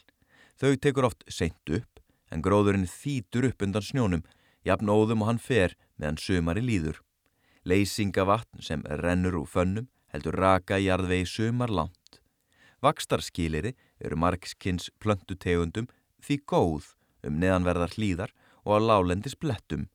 [0.59, 4.25] Þau tekur oft seint upp, en gróðurinn þýtur upp undan snjónum,
[4.65, 6.99] jafn óðum og hann fer meðan sömari líður.
[7.65, 12.19] Leysingavatn sem rennur úr fönnum heldur raka í jarðvegi sömar langt.
[12.83, 15.89] Vakstarskýliri eru margskins plöntutegundum
[16.23, 16.93] því góð
[17.27, 19.87] um neðanverðar hlýðar og á lálendis blettum.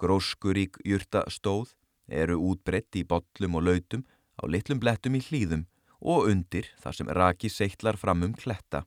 [0.00, 1.74] Gróskurík jurtastóð
[2.08, 4.04] eru útbreytt í bollum og lautum
[4.40, 5.66] á litlum blettum í hlýðum
[6.00, 8.84] og undir þar sem raki seittlar fram um kletta.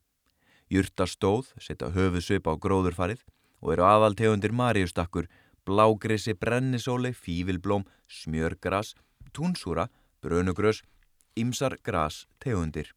[0.74, 3.22] Jurtastóð setja höfuðsvip á gróðurfarið
[3.64, 5.30] og eru aðaltegundir marjustakkur,
[5.64, 8.94] blágrissi, brennisóli, fívilblóm, smjörgras,
[9.34, 9.88] túnsúra,
[10.24, 10.82] brönugrös,
[11.40, 12.92] ymsar gras tegundir.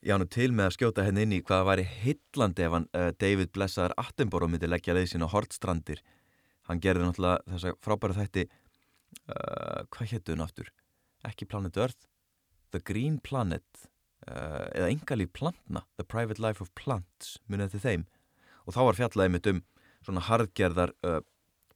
[0.00, 3.10] Ég hann til með að skjóta henni inn í hvaða væri hillandi ef hann uh,
[3.20, 6.00] David Blessaðar Attenborough myndi leggja leið sín á Hortstrandir.
[6.68, 8.46] Hann gerði náttúrulega þessa frábæra þætti,
[9.28, 10.70] uh, hvað héttu hún aftur?
[11.28, 12.08] Ekki Planet Earth,
[12.70, 13.86] The Green Planet,
[14.28, 18.06] uh, eða engalíf plantna, The Private Life of Plants, munið til þeim.
[18.66, 19.62] Og þá var fjallaðið mitt um
[20.04, 20.94] svona hardgerðar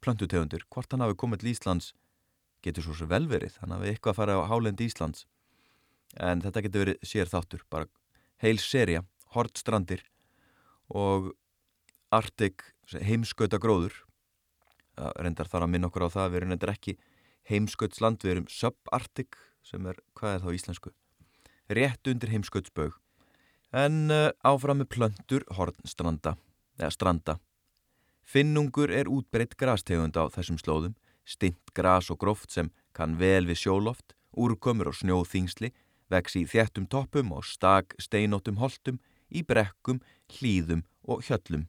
[0.04, 0.64] plantutegundir.
[0.72, 1.92] Hvort hann hafi komið til Íslands
[2.64, 5.26] getur svo svo velverið, hann hafi eitthvað að fara á hálendi Íslands.
[6.20, 7.88] En þetta getur verið sér þáttur, bara
[8.44, 9.02] heil seria,
[9.34, 10.04] Hortstrandir
[10.94, 11.32] og
[12.14, 13.96] Arctic heimskauta gróður
[14.94, 16.96] reyndar þar að minna okkur á það við erum reyndar ekki
[17.50, 20.92] heimskautsland við erum subarctic sem er, hvað er þá íslensku?
[21.72, 22.98] Rétt undir heimskautsbög
[23.74, 26.36] en uh, áfram með plöndur Hortstranda
[26.78, 27.38] eða stranda.
[28.24, 30.94] Finnungur er útbreytt grastegund á þessum slóðum.
[31.24, 35.72] Stint gras og gróft sem kann vel við sjóloft úrkomur og snjóþingsli
[36.12, 39.00] vex í þjættum toppum og stak steinóttum holtum
[39.30, 40.00] í brekkum,
[40.30, 41.66] hlýðum og hjöllum.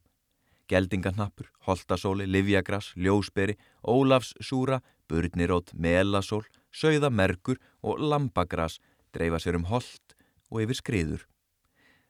[0.69, 3.55] Geldingarnappur, holtasóli, livjagras, ljósberi,
[3.86, 6.45] ólafssúra, burnirót, melasól,
[6.76, 8.80] sögðamerkur og lambagras
[9.16, 10.16] dreifa sér um holt
[10.52, 11.24] og yfir skriður.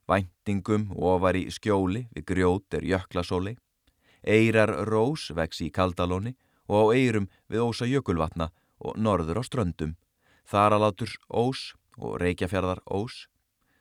[0.10, 3.56] Væntingum ofar í skjóli við grjót er jöklasóli.
[4.25, 6.36] Eirar rós vex í kaldalóni
[6.69, 8.49] og á eirum við ósa jökulvatna
[8.82, 9.95] og norður á ströndum.
[10.45, 13.25] Þaralátur ós og reykjafjörðar ós.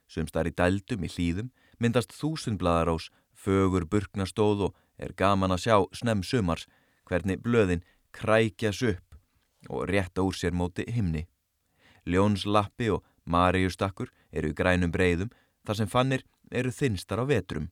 [0.08, 5.76] Sumstar í dældum í hlýðum myndast þúsundbladar ós, fögur burknastóð og er gaman að sjá
[5.92, 6.68] snem sumars
[7.04, 7.82] hvernig blöðin
[8.14, 9.13] krækjas upp
[9.68, 11.26] og rétta úr sér móti himni.
[12.06, 15.32] Ljónslappi og mariustakkur eru í grænum breyðum
[15.64, 17.70] þar sem fannir eru þinstar á vetrum.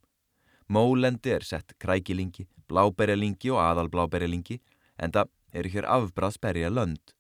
[0.68, 4.61] Mólendi er sett krækilingi, bláberjalingi og aðalbláberjalingi
[4.96, 7.12] en það eru hér afbraðsberja lönd.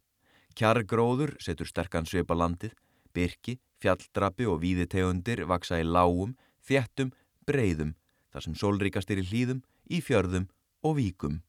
[0.56, 2.72] Kjargróður setur sterkan sveipa landið
[3.12, 6.32] Birki, fjalldrapi og víðitegundir vaksa í lágum,
[6.64, 7.12] þjættum,
[7.44, 7.94] breyðum,
[8.32, 10.48] þar sem sólríkast er í hlýðum, í fjörðum
[10.86, 11.40] og víkum.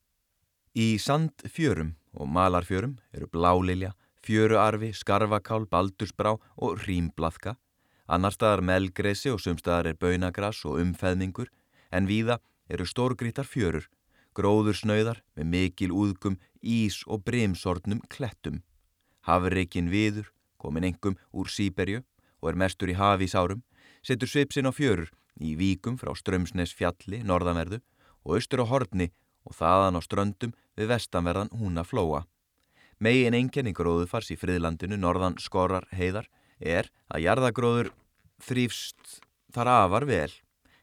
[0.75, 7.55] Í sandfjörum og malarfjörum eru blálilja, fjöruarfi, skarvakál, baldursbrá og rýmblaðka.
[8.07, 11.49] Annar staðar melgresi og sumstaðar er bönagras og umfæðningur,
[11.91, 13.87] en víða eru stórgrítar fjörur,
[14.35, 18.61] gróður snöyðar með mikil úðgum, ís og brimsortnum klettum.
[19.27, 22.03] Hafreikin viður, komin engum úr Sýberju
[22.41, 23.63] og er mestur í hafís árum,
[24.03, 27.79] setur svipsinn á fjörur í víkum frá Strömsnes fjalli, norðanverðu
[28.23, 29.11] og austur á horni
[29.43, 32.23] og þaðan á ströndum við vestanverðan húna flóa.
[32.99, 36.29] Megin enginni gróðufars í friðlandinu norðan skorar heiðar
[36.59, 37.91] er að jarðagróður
[38.43, 39.19] þrýfst
[39.53, 40.31] þar afar vel,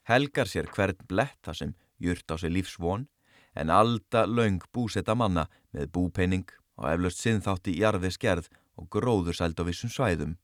[0.05, 3.07] helgar sér hvern blett þar sem jurt á sig lífsvon
[3.55, 6.49] en alda laung búsetta manna með búpenning
[6.81, 8.49] og eflaust sinnþátt í jarði skerð
[8.81, 10.37] og gróðursæld á vissum svæðum.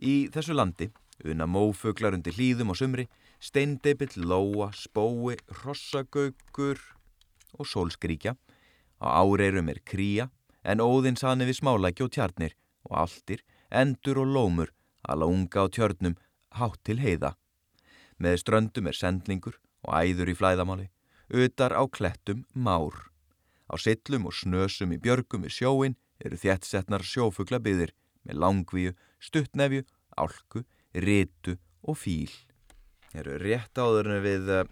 [0.00, 0.88] Í þessu landi,
[1.24, 3.08] unna mófuglar undir hlýðum og sumri,
[3.42, 6.80] steindeipill, lóa, spói, rossagaugur
[7.58, 8.36] og sólskríkja.
[9.02, 10.30] Á áreirum er kría,
[10.62, 12.54] en óðins hann við smálæki og tjarnir
[12.86, 14.70] og alltir, endur og lómur,
[15.02, 16.18] alla unga á tjörnum,
[16.58, 17.34] hátt til heiða.
[18.18, 20.86] Með ströndum er sendlingur og æður í flæðamáli,
[21.32, 23.10] utar á klettum már.
[23.66, 27.94] Á sillum og snösum í björgum við sjóin eru þjættsetnar sjófuglabyðir
[28.28, 29.82] með langvíu, stuttnefju,
[30.14, 30.62] álku,
[30.94, 32.30] ritu og fíl.
[33.10, 34.68] Það eru rétt áður en við uh,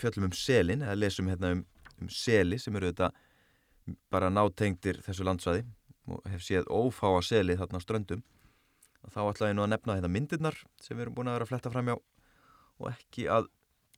[0.00, 1.64] fjöllum um selin, eða lesum hérna um,
[2.02, 3.10] um seli sem eru þetta
[4.12, 5.64] bara nátengtir þessu landsvæði
[6.10, 8.22] og hef séð ófáa seli þarna á ströndum.
[9.04, 11.48] Og þá ætla ég nú að nefna hérna myndirnar sem við erum búin að vera
[11.48, 11.96] að fletta fram hjá
[12.80, 13.50] og ekki að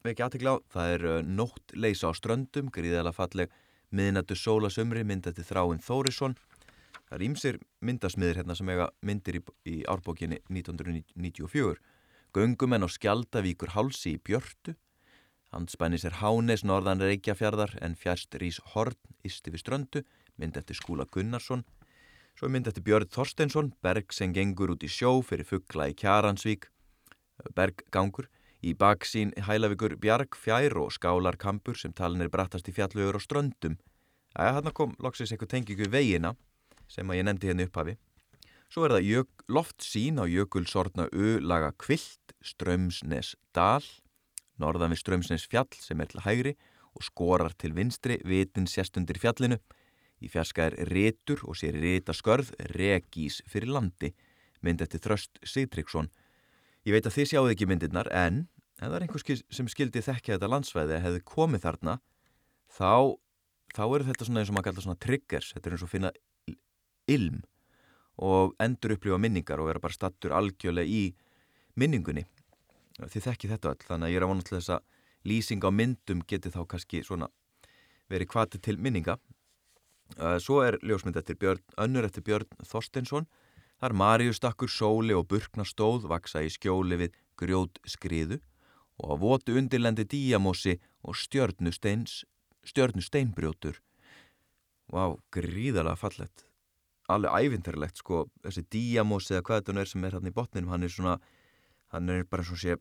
[0.06, 0.56] vekja aðtikla á.
[0.74, 3.54] Það er uh, nótt leysa á ströndum, gríðilega falleg
[3.94, 6.34] miðnættu sólasömri myndað til þráinn Þórisson
[7.06, 11.78] það er ímsir myndasmiðir hérna sem eiga myndir í, í árbókinni 1994
[12.36, 14.74] Göngumenn á Skjaldavíkur hálsi í Björtu
[15.56, 20.04] Handspænis er Hánes norðan Reykjafjörðar en fjärst Rís Horn ísti við ströndu
[20.36, 21.64] mynd eftir Skúla Gunnarsson
[22.36, 26.68] svo mynd eftir Björn Þorsteinsson Berg sem gengur út í sjó fyrir fuggla í Kjaransvík
[27.56, 28.28] Berggangur
[28.66, 33.76] Í baksín hælavíkur bjarg, fjær og skálarkampur sem talin er brattast í fjallögur og ströndum.
[34.34, 36.32] Æja, hann kom loksins eitthvað tengingu veginna
[36.88, 37.94] sem að ég nefndi henni hérna upphafi.
[38.72, 43.84] Svo er það loftsín á jökulsortna U-laga kvilt, Strömsnes dal,
[44.62, 46.54] norðan við Strömsnes fjall sem er til hægri
[46.96, 49.58] og skorar til vinstri vitin séstundir fjallinu.
[50.24, 54.14] Í fjarska er rétur og sér réta skörð regís fyrir landi,
[54.64, 56.08] mynd eftir Þröst Sigtryggsson.
[56.88, 58.46] Ég veit að þið sjáu ekki myndirnar en
[58.78, 61.98] ef það er einhvers sem skildi þekkja þetta landsvæði hefði komið þarna
[62.72, 63.16] þá,
[63.76, 66.12] þá eru þetta svona eins og maður kallar svona triggers, þetta er eins og finna
[67.10, 67.42] ilm
[68.16, 71.10] og endur upplifa minningar og vera bara stattur algjörlega í
[71.76, 72.24] minningunni.
[72.96, 74.82] Þið þekki þetta öll, þannig að ég er að vona til þess að
[75.26, 77.28] lýsing á myndum geti þá kannski svona
[78.08, 79.14] verið kvati til minninga.
[80.40, 83.26] Svo er ljósmynd eftir Björn, önnur eftir Björn Þorsteinsson.
[83.76, 88.38] Það er Mariustakkur, sóli og burknastóð vaksa í skjóli við grjót skriðu
[89.02, 93.76] og á votu undirlendi díamossi og stjörnusteinbrjótur.
[94.88, 95.04] Vá,
[95.34, 96.46] gríðalega fallet
[97.12, 100.86] alveg ævinterlegt sko, þessi díamos eða hvað þetta er sem er hann í botninum, hann
[100.86, 101.16] er svona
[101.96, 102.76] hann er bara svona sé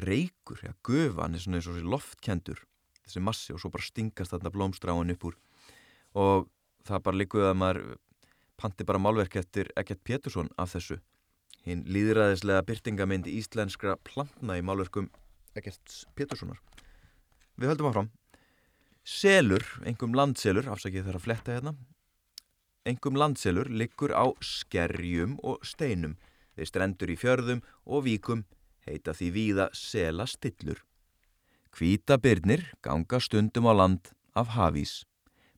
[0.00, 2.60] reykur, ja, gufa, hann er svona eins og sé loftkendur
[3.10, 5.36] þessi massi og svo bara stingast þarna blómstráin upp úr.
[6.18, 6.48] Og
[6.86, 7.82] það bara líkuð að maður
[8.60, 11.00] panti bara málverk eftir Egert Pétursson af þessu.
[11.66, 15.10] Hinn líðræðislega byrtingamind íslenskra plantna í málverkum
[15.58, 16.60] Egert Péturssonar.
[17.60, 18.10] Við höldum að fram
[19.10, 21.72] Selur, engum landselur, afsakið þar að fletta hérna.
[22.88, 26.18] Engum landselur liggur á skerjum og steinum.
[26.60, 28.40] Þeir strendur í fjörðum og víkum
[28.84, 30.82] heita því víða sela stillur.
[31.72, 35.06] Kvítabirnir ganga stundum á land af hafís.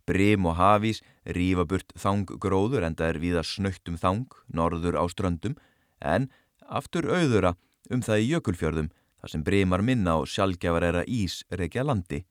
[0.06, 5.58] Brim og hafís rífa burt þanggróður en það er víða snöyttum þang, norður á ströndum,
[5.98, 6.30] en
[6.70, 7.56] aftur auðura
[7.90, 12.22] um það í jökulfjörðum þar sem brimar minna og sjálfgjafar er að ís reykja landi.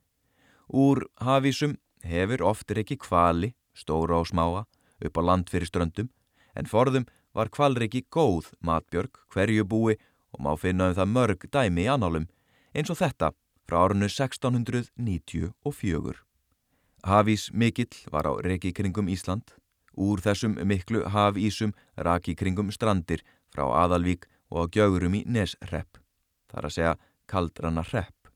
[0.71, 1.75] Úr hafísum
[2.07, 4.63] hefur oft reykji kvali, stóra og smáa,
[5.03, 6.07] upp á land fyrir ströndum,
[6.55, 9.95] en forðum var kvalriki góð matbjörg, hverju búi
[10.31, 12.27] og má finna um það mörg dæmi í annálum,
[12.75, 13.31] eins og þetta
[13.67, 16.15] frá árunnu 1694.
[17.03, 19.43] Hafís mikill var á reki kringum Ísland,
[19.97, 25.97] úr þessum miklu hafísum raki kringum strandir frá Aðalvík og á gjögurum í Nesrepp,
[26.51, 26.95] þar að segja
[27.27, 28.27] kaldranna repp.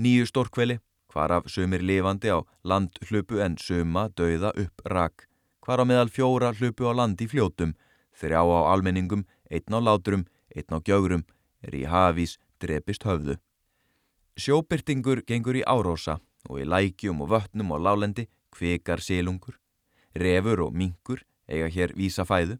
[0.00, 0.80] Nýju stórkveli,
[1.12, 5.28] hvar af sömur lifandi á landhlupu en söma dauða upp rak,
[5.62, 7.76] hvar á meðal fjóra hlupu á land í fljótum,
[8.18, 10.24] þrjá á almenningum, einn á láturum,
[10.54, 11.24] einn á gjögurum,
[11.62, 13.36] er í hafís drepist höfðu.
[14.36, 19.58] Sjóbyrtingur gengur í árósa og í lækjum og vötnum og lálendi kvikar sílungur.
[20.14, 22.58] Refur og mingur eiga hér vísa fæðu.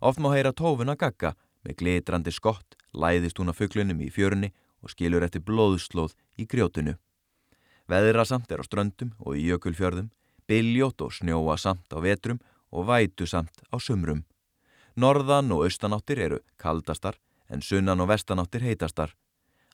[0.00, 4.52] Oft má heyra tófuna gagga með glitrandi skott, læðist hún að fugglunum í fjörni
[4.82, 6.98] og skilur eftir blóðslóð í grjótinu.
[7.88, 10.10] Veðrasamt er á ströndum og í jökulfjörðum
[10.46, 12.40] Biljótt og snjóa samt á vetrum
[12.72, 14.24] og vætu samt á sumrum.
[14.94, 17.18] Norðan og austanáttir eru kaldastar
[17.50, 19.14] en sunnan og vestanáttir heitastar.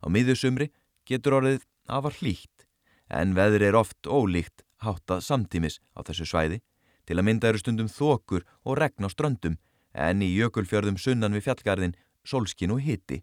[0.00, 0.70] Á miðjusumri
[1.08, 2.66] getur orðið afar hlýtt
[3.10, 6.60] en veður er oft ólíkt háttað samtímis á þessu svæði
[7.04, 9.58] til að mynda eru stundum þokur og regn á ströndum
[9.92, 13.20] en í jökulfjörðum sunnan við fjallgarðin solskin og hitti.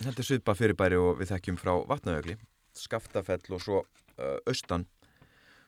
[0.00, 2.36] Þetta er svipa fyrirbæri og við þekkjum frá vatnajögli,
[2.76, 4.88] skaftafell og svo uh, austan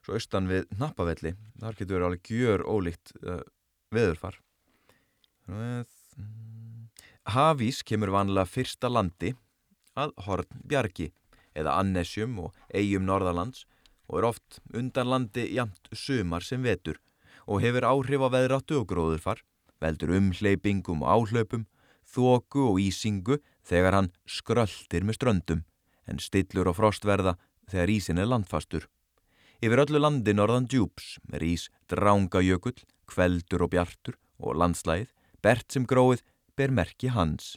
[0.04, 3.40] svo austan við nappavelli þar getur alveg gjör ólíkt uh,
[3.94, 4.40] veðurfar
[7.28, 9.34] Hafís kemur vanlega fyrsta landi
[9.96, 11.10] að Horn Bjargi
[11.56, 13.64] eða Annesjum og Eyjum Norðalands
[14.08, 17.00] og er oft undan landi jamt sumar sem vetur
[17.46, 19.42] og hefur áhrif á veðráttu og gróðurfar
[19.80, 21.66] veldur umhleypingum og áhlaupum
[22.08, 25.64] þóku og ísingu þegar hann skröldir með ströndum
[26.08, 27.36] en stillur og frostverða
[27.68, 28.88] þegar ísin er landfastur.
[29.60, 35.08] Yfir öllu landi norðan djúps rýs drángajökull, kveldur og bjartur og landslæð,
[35.42, 36.22] bert sem gróið
[36.56, 37.56] ber merki hans.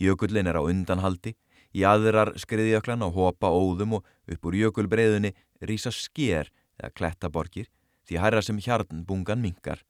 [0.00, 1.34] Jökullin er á undanhaldi,
[1.76, 5.32] í aðrar skriðjöklan á hopa óðum og upp úr jökulbreiðunni
[5.68, 6.48] rýsa sker
[6.80, 7.68] eða klettaborgir
[8.06, 9.82] því hæra sem hjarnbungan mingar.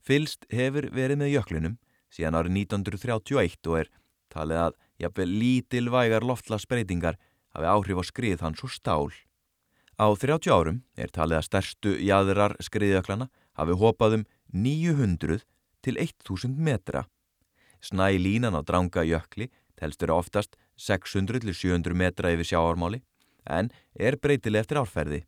[0.00, 1.76] Fylst hefur verið með jöklinum
[2.10, 3.90] síðan árið 1931 og er
[4.32, 7.18] talið að jafnvel lítilvægar loftlasbreytingar
[7.54, 9.10] hafi áhrif á skrið hans og stál.
[10.00, 15.42] Á 30 árum er talið að stærstu jæðrar skriðjöklana hafi hopað um 900
[15.82, 17.06] til 1000 metra.
[17.80, 19.48] Snæ línan á dranga jökli
[19.80, 23.00] telstur oftast 600-700 metra yfir sjáarmáli
[23.46, 25.24] en er breytileg eftir árferði.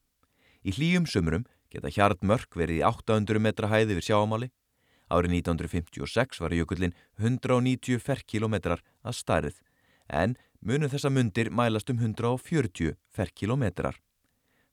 [0.65, 4.51] Í hlýjum sumrum geta hjartmörk verið í 800 metra hæði yfir sjáarmáli.
[5.13, 9.61] Árið 1956 var jökullin 190 ferkilometrar að starð
[10.09, 13.97] en munum þessa mundir mælast um 140 ferkilometrar.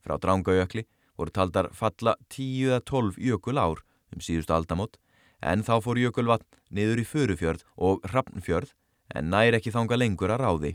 [0.00, 3.82] Frá Drangajökli voru taldar falla 10-12 jökul ár
[4.14, 4.96] um síðustu aldamót
[5.40, 8.74] en þá fór jökulvatn niður í Förufjörð og Hrafnfjörð
[9.16, 10.72] en nær ekki þanga lengur að ráði.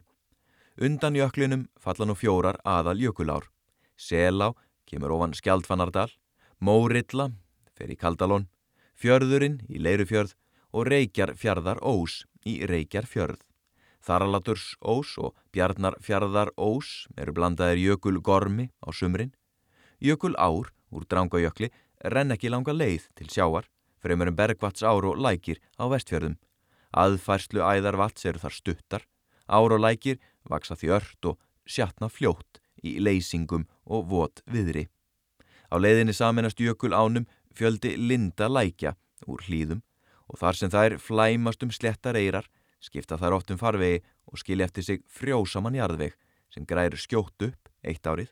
[0.75, 3.47] Undan jöklinum falla nú fjórar aðal jökulár.
[3.95, 4.51] Selá
[4.86, 6.10] kemur ofan Skjaldfanardal,
[6.60, 7.30] Mórilla
[7.75, 8.49] fer í Kaldalón,
[8.95, 10.36] Fjörðurinn í Leirufjörð
[10.75, 13.39] og Reykjar fjardar Ós í Reykjar fjörð.
[14.06, 19.34] Þaralaturs Ós og Bjarnar fjardar Ós eru blandaðir jökul gormi á sumrin.
[19.99, 21.71] Jökul ár úr drangajökli
[22.04, 23.65] renn ekki langa leið til sjáar
[24.05, 26.37] fremur en bergvats ár og lækir á vestfjörðum.
[26.93, 29.07] Aðfærslu æðar vats eru þar stuttar,
[29.49, 34.85] ár og lækir vaksa þjört og sjatna fljótt í leysingum og vot viðri.
[35.73, 38.93] Á leiðinni saminast jökul ánum fjöldi linda lækja
[39.25, 39.81] úr hlýðum
[40.29, 42.47] og þar sem þær flæmast um slettar eirar
[42.83, 46.15] skipta þær oft um farvegi og skilja eftir sig frjósaman jarðveg
[46.53, 48.31] sem græri skjótt upp eitt árið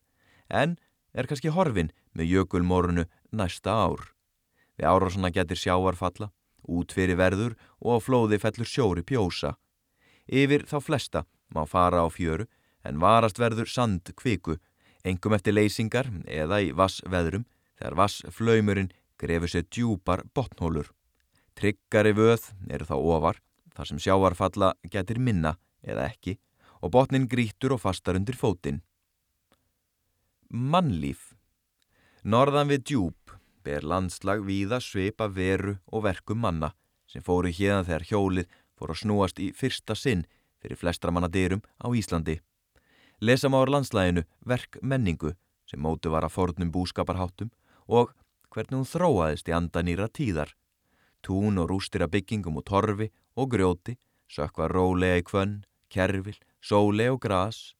[0.49, 0.77] en
[1.13, 4.12] er kannski horfin með jökulmórunu næsta ár.
[4.77, 6.31] Við árásana getur sjáarfalla,
[6.63, 9.55] út fyrir verður og á flóði fellur sjóri pjósa.
[10.27, 12.47] Yfir þá flesta má fara á fjöru
[12.83, 14.57] en varast verður sand kviku,
[15.03, 17.45] engum eftir leysingar eða í vassveðrum
[17.77, 20.89] þegar vassflaumurinn grefur sér djúpar botnhólur.
[21.53, 23.37] Tryggari vöð eru þá ofar,
[23.75, 26.37] þar sem sjáarfalla getur minna eða ekki
[26.83, 28.81] og botnin grítur og fastar undir fótinn.
[30.49, 31.31] Mannlíf
[32.23, 33.22] Norðan við djúb
[33.63, 36.73] ber landslag víða sveipa veru og verkum manna
[37.07, 40.25] sem fóru hérðan þegar hjólið fóru að snúast í fyrsta sinn
[40.61, 42.39] fyrir flestra manna dyrum á Íslandi.
[43.21, 45.33] Lesa má á landslæginu verk menningu
[45.69, 47.51] sem mótu var að fornum búskaparháttum
[47.87, 48.13] og
[48.53, 50.53] hvernig hún þróaðist í andanýra tíðar.
[51.23, 53.95] Tún og rústir að byggingum og torfi og grjóti,
[54.27, 57.73] sökva rólega í kvönn, kerfil, sóle og gras,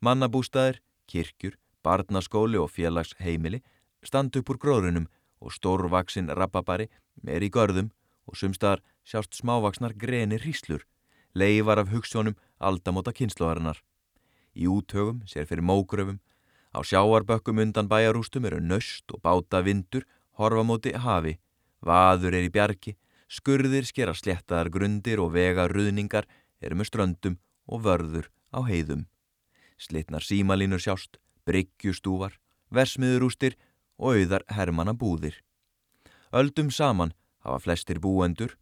[0.00, 3.60] mannabústaðir, kirkjur, barnaskóli og félagsheimili
[4.04, 5.08] standa upp úr gróðrunum
[5.40, 6.88] og stórvaksinn rababari
[7.26, 7.90] er í görðum
[8.28, 10.84] og sumstaðar sjást smávaksnar greni hríslur,
[11.34, 13.80] leifar af hugssjónum aldamóta kynnslóðarinnar.
[14.58, 16.18] Í úthögum sér fyrir mógröfum,
[16.74, 20.04] á sjáarbökkum undan bæjarústum eru nöst og báta vindur,
[20.38, 21.38] horfa móti hafi,
[21.80, 22.96] vaður er í bjargi,
[23.28, 26.28] skurðir skera slettaðar grundir og vega ruðningar
[26.60, 29.06] eru með ströndum og vörður á heiðum.
[29.78, 32.34] Slittnar símalínur sjást, bryggjustúvar,
[32.74, 33.56] versmiðurústir
[33.98, 35.36] og auðar hermana búðir.
[36.32, 38.56] Öldum saman hafa flestir búendur,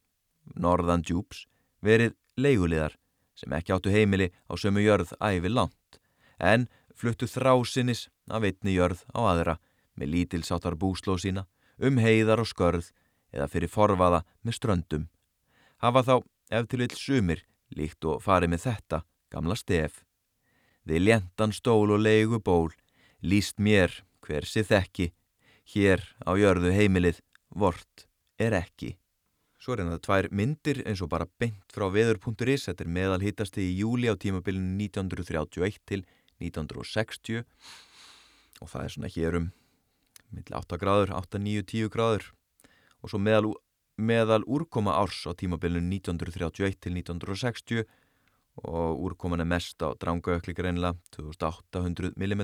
[0.55, 1.47] norðan djúps,
[1.83, 2.97] verið leigulegar
[3.37, 6.01] sem ekki áttu heimili á sömu jörð æfi langt,
[6.41, 9.59] en fluttu þrásinnis af einni jörð á aðra
[9.97, 11.45] með lítilsáttar búsló sína,
[11.77, 12.89] um heiðar og skörð
[13.33, 15.05] eða fyrir forvaða með ströndum.
[15.83, 16.15] Hafa þá
[16.57, 17.45] ef til vill sumir
[17.77, 20.03] líkt og farið með þetta, gamla stef.
[20.87, 22.71] Þið ljentan stól og leigu ból,
[23.21, 25.11] líst mér hver sið þekki,
[25.73, 28.07] hér á jörðu heimilið, vort
[28.39, 28.95] er ekki.
[29.59, 33.65] Svo er það tvær myndir eins og bara beint frá veður.is, þetta er meðal hittasti
[33.65, 36.05] í júli á tímabilinu 1931 til
[36.39, 37.43] 1960
[38.63, 39.49] og það er svona hér um
[40.37, 42.31] 8 gráður, 8, 9, 10 gráður.
[43.03, 43.53] Og svo meðal,
[43.97, 47.87] meðal úrkoma árs á tímabilinu 1931 til 1960
[48.67, 52.43] og úrkoman er mest á drangaökli greinlega 2800 mm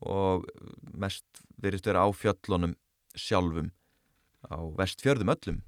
[0.00, 0.46] og
[0.94, 1.24] mest
[1.62, 2.74] verist vera á fjöllunum
[3.18, 3.70] sjálfum
[4.48, 5.60] á vestfjörðum öllum.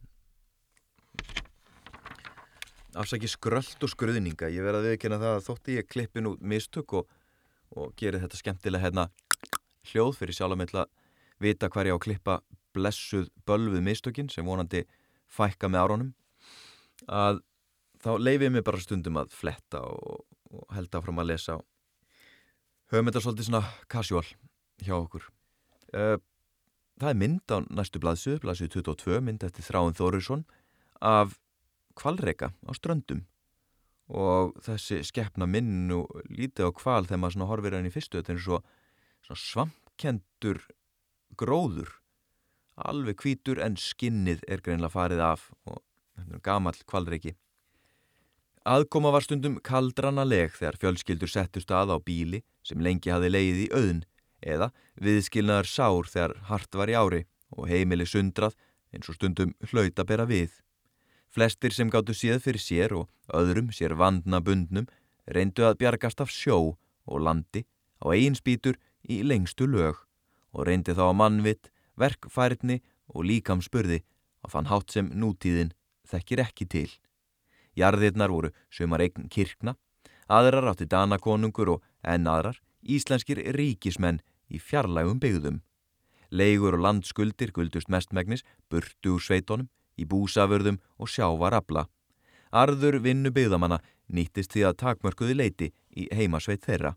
[2.94, 6.94] Afsaki skröld og skruðninga ég verði að viðkynna það að þótti ég klippin út mistök
[7.00, 7.08] og,
[7.74, 9.08] og geri þetta skemmtilega hérna
[9.90, 10.84] hljóð fyrir sjálf að meðla
[11.42, 12.36] vita hverja á að klippa
[12.74, 14.84] blessuð bölvuð mistökin sem vonandi
[15.30, 16.12] fækka með áronum
[17.10, 17.42] að
[18.02, 21.58] þá leifið mér bara stundum að fletta og, og held áfram að lesa
[22.92, 24.26] höfum þetta svolítið svona casual
[24.84, 25.28] hjá okkur.
[25.94, 26.16] Uh,
[27.00, 30.44] það er mynd á næstu blaðsu blaðsu 22, mynd eftir Þráin Þóruðsson
[31.00, 31.38] af
[31.98, 33.24] kvalreika á ströndum.
[34.12, 38.34] Og þessi skeppna minn og lítið á kval þegar maður horfir hann í fyrstu þetta
[38.34, 38.58] er svo,
[39.24, 40.60] svo svampkendur
[41.40, 41.88] gróður.
[42.74, 45.80] Alveg kvítur en skinnið er greinlega farið af og
[46.18, 47.36] þetta er gamal kvalreiki
[48.64, 53.70] Aðkoma var stundum kaldranaleg þegar fjölskyldur settust að á bíli sem lengi hafi leið í
[53.76, 54.02] auðn
[54.44, 57.22] eða viðskilnaðar sár þegar hart var í ári
[57.54, 58.56] og heimili sundrað
[58.94, 60.50] eins og stundum hlaut að bera við.
[61.34, 64.88] Flestir sem gáttu séð fyrir sér og öðrum sér vandna bundnum
[65.26, 67.64] reyndu að bjargast af sjó og landi
[68.00, 69.98] á eigin spýtur í lengstu lög
[70.54, 74.02] og reyndi þá að mannvitt, verkfærni og líkamspurði
[74.44, 75.72] að fann hátt sem nútíðin
[76.06, 76.90] þekkir ekki til.
[77.74, 79.74] Jarðirnar voru sömar eign kirkna,
[80.30, 84.20] aðrar átti danakonungur og enn aðrar íslenskir ríkismenn
[84.52, 85.62] í fjarlægum byggðum.
[86.30, 91.86] Leigur og landskuldir guldust mestmægnis, burtu úr sveitónum, í búsaförðum og sjávarabla.
[92.54, 93.80] Arður vinnu byggðamanna
[94.10, 96.94] nýttist því að takmörkuði leiti í heimasveit þeirra.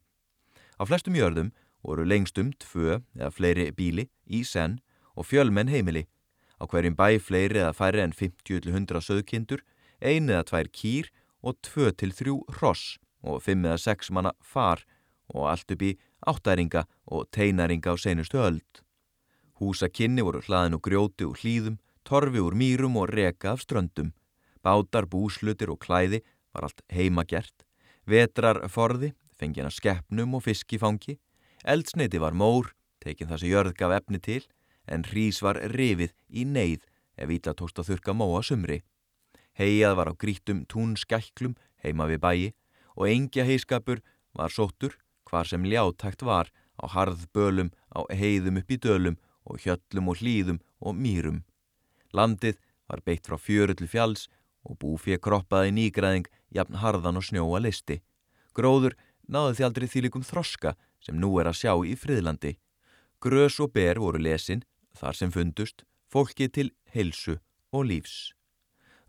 [0.77, 1.53] Á flestum jörðum
[1.85, 4.79] voru lengstum tvö eða fleiri bíli í senn
[5.15, 6.05] og fjölmenn heimili.
[6.57, 9.61] Á hverjum bæ fleiri eða færri en 50-100 söðkindur,
[10.01, 11.09] einu eða tvær kýr
[11.45, 14.83] og 2-3 hross og 5 eða 6 manna far
[15.33, 15.93] og allt upp í
[16.27, 18.83] áttæringa og teinaringa á seinustu öld.
[19.59, 24.13] Húsakinni voru hlaðin og grjóti og hlýðum, torfi úr mýrum og reka af ströndum.
[24.63, 26.21] Bátar, búslutir og klæði
[26.53, 27.65] var allt heimagert.
[28.05, 31.17] Vetrar forði, fengina skeppnum og fiskifangi.
[31.65, 32.71] Eldsneiti var mór,
[33.03, 34.43] tekinn það sem jörð gaf efni til,
[34.87, 36.85] en hrís var rifið í neyð
[37.17, 38.83] ef ítla tókst að þurka móa sumri.
[39.57, 42.47] Heiað var á grítum túnskæklum heima við bæi
[42.95, 44.03] og engja heiskapur
[44.37, 44.95] var sóttur
[45.27, 49.17] hvar sem ljátækt var á harðbölum, á heiðum upp í dölum
[49.47, 51.43] og hjöllum og hlýðum og mýrum.
[52.13, 54.27] Landið var beitt frá fjöru til fjalls
[54.67, 58.01] og búfið kroppaði nýgræðing jafn harðan og snjóa listi.
[58.55, 58.95] Gróður
[59.27, 62.55] náði því aldrei þýlikum þroska sem nú er að sjá í friðlandi.
[63.23, 64.63] Grös og ber voru lesin,
[64.97, 67.37] þar sem fundust, fólki til heilsu
[67.73, 68.33] og lífs.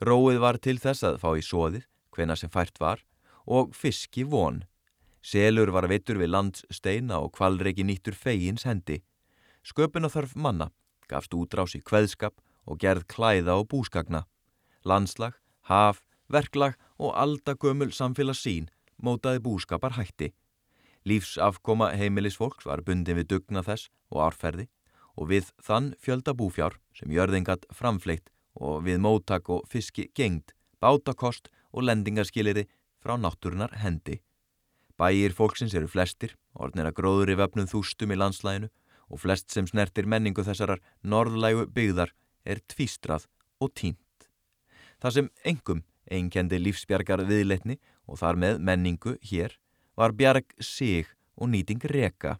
[0.01, 3.03] Róið var til þess að fá í sóðið, hvena sem fært var,
[3.47, 4.63] og fiski von.
[5.23, 9.03] Selur var vittur við landsteina og kvalreiki nýttur fegins hendi.
[9.67, 10.71] Sköpuna þarf manna,
[11.09, 12.39] gafst útrás í kveðskap
[12.69, 14.25] og gerð klæða og búskagna.
[14.85, 15.35] Landslag,
[15.69, 18.69] haf, verklag og aldagömmul samfélags sín
[19.03, 20.33] mótaði búskapar hætti.
[21.09, 24.69] Lífsafkoma heimilisfólks var bundin við dugna þess og árferði
[25.19, 30.53] og við þann fjölda búfjár sem jörðingat framfleitt og við móttak og fiski gengd,
[30.83, 32.67] bátakost og lendingarskiliri
[33.03, 34.21] frá náttúrunar hendi.
[34.99, 38.71] Bæir fólksins eru flestir, orðnir að gróður í vefnum þústum í landslæginu
[39.09, 42.11] og flest sem snertir menningu þessarar norðlægu byggðar
[42.45, 43.29] er tvístrað
[43.63, 44.27] og tínt.
[44.99, 47.79] Það sem engum einkendi lífsbjargar viðleitni
[48.09, 49.55] og þar með menningu hér
[49.99, 51.07] var bjarg sig
[51.39, 52.39] og nýting reka.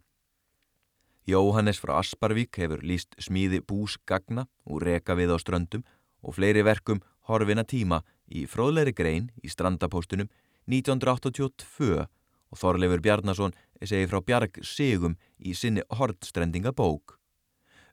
[1.29, 5.85] Jóhannes frá Asparvík hefur líst smíði búsgagna úr reka við á ströndum
[6.25, 6.99] og fleiri verkum
[7.29, 10.27] horfina tíma í fróðleiri grein í strandapóstunum
[10.67, 12.07] 1982
[12.49, 17.17] og Þorleifur Bjarnason segi frá bjarg sigum í sinni hortstrendinga bók.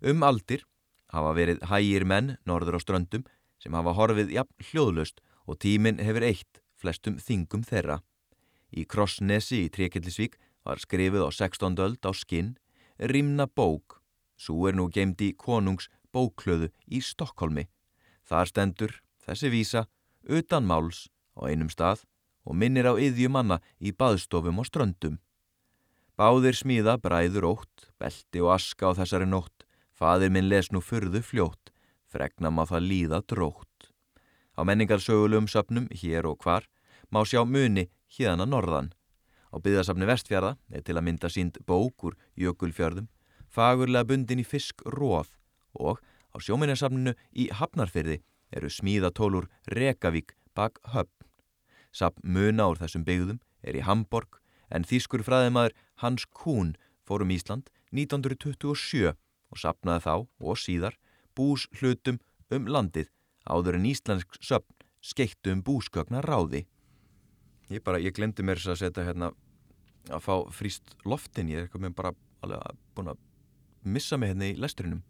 [0.02, 0.64] Um aldir
[1.12, 3.26] hafa verið hægir menn norður á ströndum
[3.62, 8.00] sem hafa horfið jafn hljóðlust og tíminn hefur eitt flestum þingum þeirra.
[8.74, 10.36] Í Krossnesi í Trekillisvík
[10.66, 11.78] var skrifið á 16.
[11.78, 12.56] öld á skinn
[12.98, 14.00] Rimna bók,
[14.36, 17.66] svo er nú gemd í konungs bóklöðu í Stokkólmi.
[18.24, 19.86] Þar stendur þessi vísa
[20.26, 22.06] utan máls á einum stað
[22.46, 25.18] og minnir á yðjumanna í baðstofum og ströndum.
[26.16, 31.20] Báðir smíða bræður ótt, belti og aska á þessari nótt, fadir minn les nú fyrðu
[31.20, 31.72] fljótt,
[32.08, 33.90] fregnam að það líða drótt.
[34.56, 36.64] Á menningarsögulegum söpnum hér og hvar
[37.12, 38.94] má sjá muni hérna norðan.
[39.52, 43.10] Á byggðasafni vestfjörða er til að mynda sínd bók úr jökulfjörðum,
[43.52, 45.34] fagurlega bundin í fisk róð
[45.76, 46.00] og
[46.32, 48.22] á sjóminnarsafninu í Hafnarfyrði
[48.56, 51.15] eru smíðatólur Rekavík bak höfn.
[51.96, 56.74] Sapp muna úr þessum byggðum er í Hamborg en þýskur fræðimaður Hans Kuhn
[57.08, 60.98] fórum Ísland 1927 og sapnaði þá og síðar
[61.38, 62.18] bús hlutum
[62.52, 63.08] um landið
[63.46, 64.74] áður en íslensk söpn
[65.06, 66.66] skeittu um búskökna ráði.
[67.70, 69.30] Ég bara, ég glemdi mér þess að setja hérna
[70.10, 72.12] að fá fríst loftin, ég er með bara
[72.44, 73.22] alveg búin að
[73.86, 75.02] missa mig hérna í lesturinnum.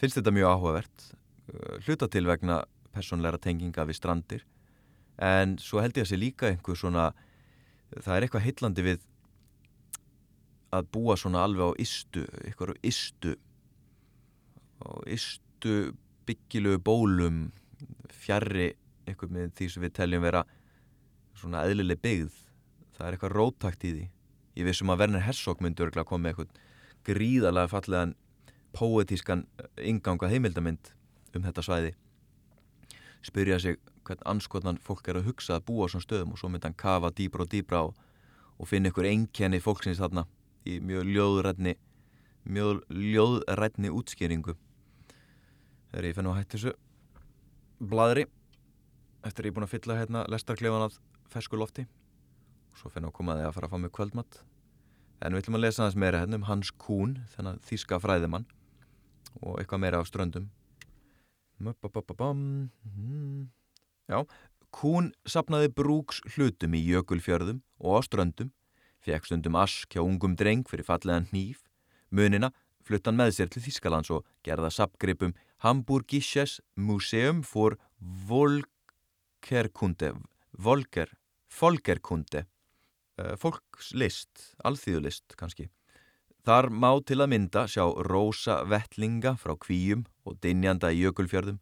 [0.00, 1.08] Finnst þetta mjög áhugavert,
[1.52, 2.62] uh, hluta til vegna
[2.92, 4.44] personleira tenginga við strandir,
[5.18, 7.10] en svo held ég að sé líka einhver svona,
[7.98, 9.02] það er eitthvað heitlandi við
[10.72, 13.34] að búa svona alveg á istu, eitthvað á istu,
[14.80, 15.74] á istu
[16.26, 17.50] byggilu bólum,
[18.08, 18.72] fjarrri
[19.06, 20.42] eitthvað með því sem við teljum vera
[21.36, 22.34] svona eðlileg byggð.
[22.96, 24.08] Það er eitthvað róttakt í því.
[24.60, 26.60] Ég vissum að Werner Herzog myndi örgulega að koma með eitthvað
[27.08, 28.14] gríðarlega fallegan
[28.72, 29.46] poetískan
[29.80, 30.92] ingangað heimildamind
[31.36, 31.94] um þetta svæði.
[33.24, 36.50] Spyrja sig hvern anskotnan fólk er að hugsa að búa á svona stöðum og svo
[36.50, 37.96] myndi hann kafa dýbra og dýbra og,
[38.58, 40.26] og finna ykkur einkenni fólksins þarna
[40.66, 41.76] í mjög ljóðrætni
[42.42, 44.56] mjög ljóðrætni útskýringu.
[45.90, 46.72] Þegar ég fenni að hætti þessu
[47.92, 48.26] bladri
[49.26, 50.96] eftir ég er búin að fylla hérna lestarklefan af
[51.32, 51.84] fersku lofti
[52.72, 54.40] og svo fenni að koma að ég að fara að fá mig kvöldmatt
[55.22, 58.48] en við ætlum að lesa aðeins meira hérna um Hans Kuhn þennan þíska fræðimann
[59.40, 60.50] og eitthvað meira á ströndum.
[62.84, 63.50] Mhm.
[64.10, 64.24] Já,
[64.72, 68.52] Kuhn sapnaði brúks hlutum í jökulfjörðum og á ströndum
[69.04, 71.66] fekk stundum ask hjá ungum dreng fyrir fallegan hníf
[72.10, 78.72] munina fluttan með sér til Þískalands og gerða sapgripum Hamburgisches Museum for Volk
[79.42, 80.14] Volkerkunde,
[80.52, 81.08] Volker,
[81.50, 82.46] Folkerkunde,
[83.18, 85.66] uh, fólkslist, alþýðulist kannski.
[86.46, 91.58] Þar má til að mynda sjá rosa vettlinga frá kvíum og dinjanda í jökulfjörðum,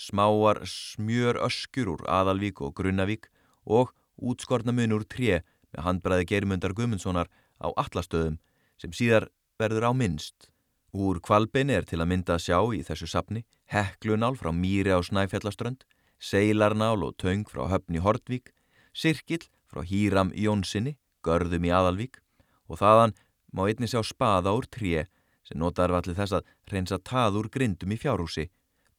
[0.00, 3.28] smáar smjör öskur úr Aðalvík og Grunnavík
[3.68, 5.42] og útskortna mun úr tré
[5.74, 7.28] með handbræði Geirmundar Gumundssonar
[7.60, 8.40] á allastöðum
[8.80, 9.28] sem síðar
[9.60, 10.48] verður á minnst.
[10.96, 14.98] Úr kvalbeini er til að mynda að sjá í þessu sapni heklunál frá Mýri á
[15.04, 15.84] Snæfjallaströnd,
[16.18, 18.50] seilarnál og töng frá Höfni Hortvík,
[18.92, 22.18] sirkill frá Hýram Jónssoni, görðum í Aðalvík
[22.66, 23.14] og þaðan
[23.54, 25.06] má einni sjá spaða úr tré
[25.46, 28.48] sem notaður til þess að reynsa taður grindum í fjárhúsi,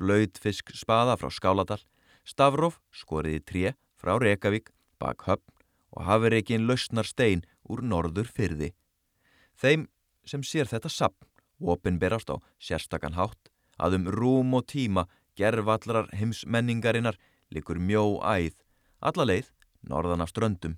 [0.01, 1.81] blöytfisk spaða frá Skáladal,
[2.25, 8.71] stafróf skoriði tré frá Rekavík, bak höfn og hafireikin lausnar stein úr norður fyrði.
[9.57, 9.87] Þeim
[10.25, 11.27] sem sér þetta sapn
[11.61, 17.17] opinberast á sérstakann hátt að um rúm og tíma gerfallrar heimsmenningarinnar
[17.53, 18.55] likur mjó æð,
[19.01, 20.77] alla leið, norðan af ströndum.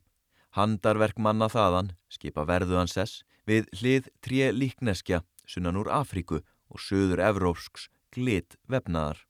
[0.53, 7.23] Handarverk manna þaðan, skipa verðuðan sess, við hlið tré líkneskja sunnan úr Afríku og söður
[7.25, 9.23] evrópsks glit vefnaðar.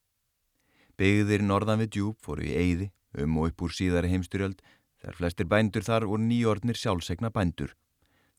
[1.00, 4.60] Begðir norðan við djúb fóru í eyði, um og upp úr síðari heimstyrjöld,
[5.02, 7.74] þegar flestir bændur þar voru nýjordnir sjálfsegna bændur.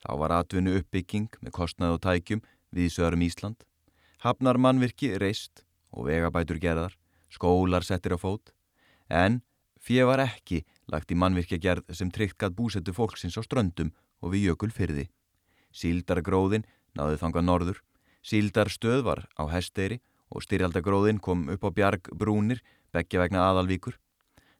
[0.05, 2.43] Þá var atvinnu uppbygging með kostnað og tækjum
[2.75, 3.65] viðsöðarum Ísland,
[4.23, 6.95] hafnar mannvirki reist og vegabætur gerðar,
[7.31, 8.51] skólar settir á fót,
[9.09, 9.41] en
[9.81, 14.33] fyrir var ekki lagt í mannvirkja gerð sem tryggt gæt búsettu fólksins á ströndum og
[14.33, 15.07] við jökul fyrði.
[15.75, 16.65] Síldargróðin
[16.95, 17.79] náði þangað norður,
[18.25, 20.01] síldarstöð var á hesteyri
[20.35, 22.61] og styrjaldagróðin kom upp á bjarg brúnir
[22.93, 23.95] begja vegna aðalvíkur.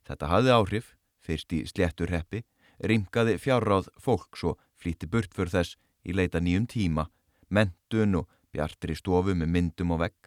[0.07, 2.43] Þetta hafði áhrif, fyrst í slétturheppi,
[2.79, 7.09] rimkaði fjárráð fólks og flýtti burt fyrir þess í leita nýjum tíma
[7.49, 10.17] mentun og bjartri stofu með myndum og vegg.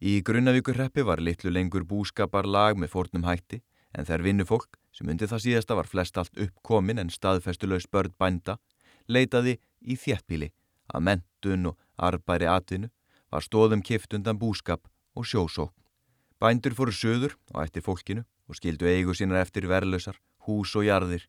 [0.00, 3.62] Í Grunnavíkurreppi var litlu lengur búskapar lag með fórnum hætti
[3.96, 8.58] en þær vinnufólk, sem undir það síðasta var flest allt uppkomin en staðfestulegs börn bænda,
[9.08, 10.50] leitaði í þjettbíli
[10.92, 12.90] að mentun og arbæri atvinnu
[13.32, 15.74] var stóðum kift undan búskap og sjósókn.
[16.40, 21.24] Bændur fóru söður og eftir fólkinu og skildu eigu sínar eftir verðlösar, hús og jarðir.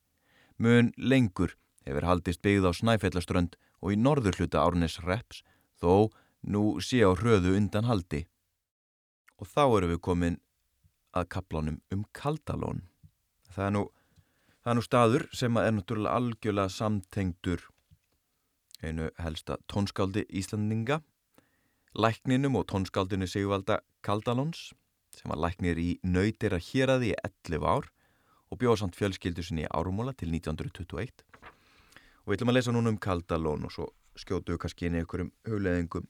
[0.57, 1.55] Mun lengur
[1.87, 5.43] hefur haldist byggð á Snæfellaströnd og í norður hluta Árnes Reps
[5.79, 6.09] þó
[6.43, 8.25] nú sé á hröðu undan haldi.
[9.39, 10.39] Og þá erum við komin
[11.15, 12.83] að kaplanum um Kaldalón.
[13.53, 13.83] Það er nú,
[14.61, 17.63] það er nú staður sem er náttúrulega algjörlega samtengtur
[18.83, 21.01] einu helsta tónskáldi Íslandinga,
[21.97, 24.71] lækninum og tónskaldinu Sigvalda Kaldalóns
[25.17, 27.15] sem var læknir í nöytira héræði í
[27.49, 27.87] 11 ár
[28.53, 32.93] og bjóð samt fjölskyldu sinni í árumóla til 1921 og við ætlum að lesa núna
[32.93, 36.05] um Kaldalón og svo skjótu við kannski inn í einhverjum hugleðingum.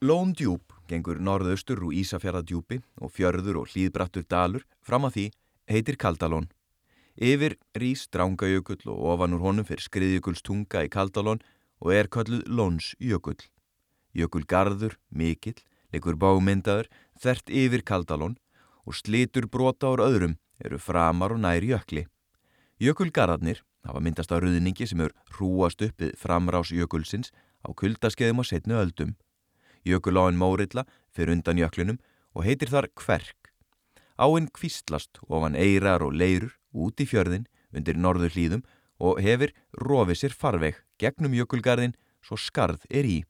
[0.00, 5.28] Lón djúb gengur norðaustur úr Ísafjörðadjúbi og fjörður og hlýðbrattur dalur fram að því
[5.74, 6.48] heitir Kaldalón.
[7.20, 11.44] Yfir rýs drangajökull og ofan úr honum fyrir skriðjökullstunga í Kaldalón
[11.84, 13.40] og er kalluð Lóns jökull.
[14.16, 15.58] Jökulgarður, mikill,
[15.92, 16.88] leikur bámyndaður,
[17.20, 18.36] þert yfir Kaldalón
[18.86, 22.06] og slitur brota úr öðrum eru framar og nær jökli.
[22.80, 27.32] Jökulgarðarnir var myndast á ruðningi sem er hrúast upp við framrás jökulsins
[27.64, 29.14] á kuldaskeiðum og setnu öldum.
[29.84, 32.00] Jökuláin Mórilla fyrir undan jöklinum
[32.34, 33.52] og heitir þar Kverk.
[34.20, 38.66] Áinn kvistlast ofan eirar og leirur út í fjörðin undir norður hlýðum
[39.00, 43.22] og hefur rofið sér farveg gegnum jökulgarðin svo skarð er í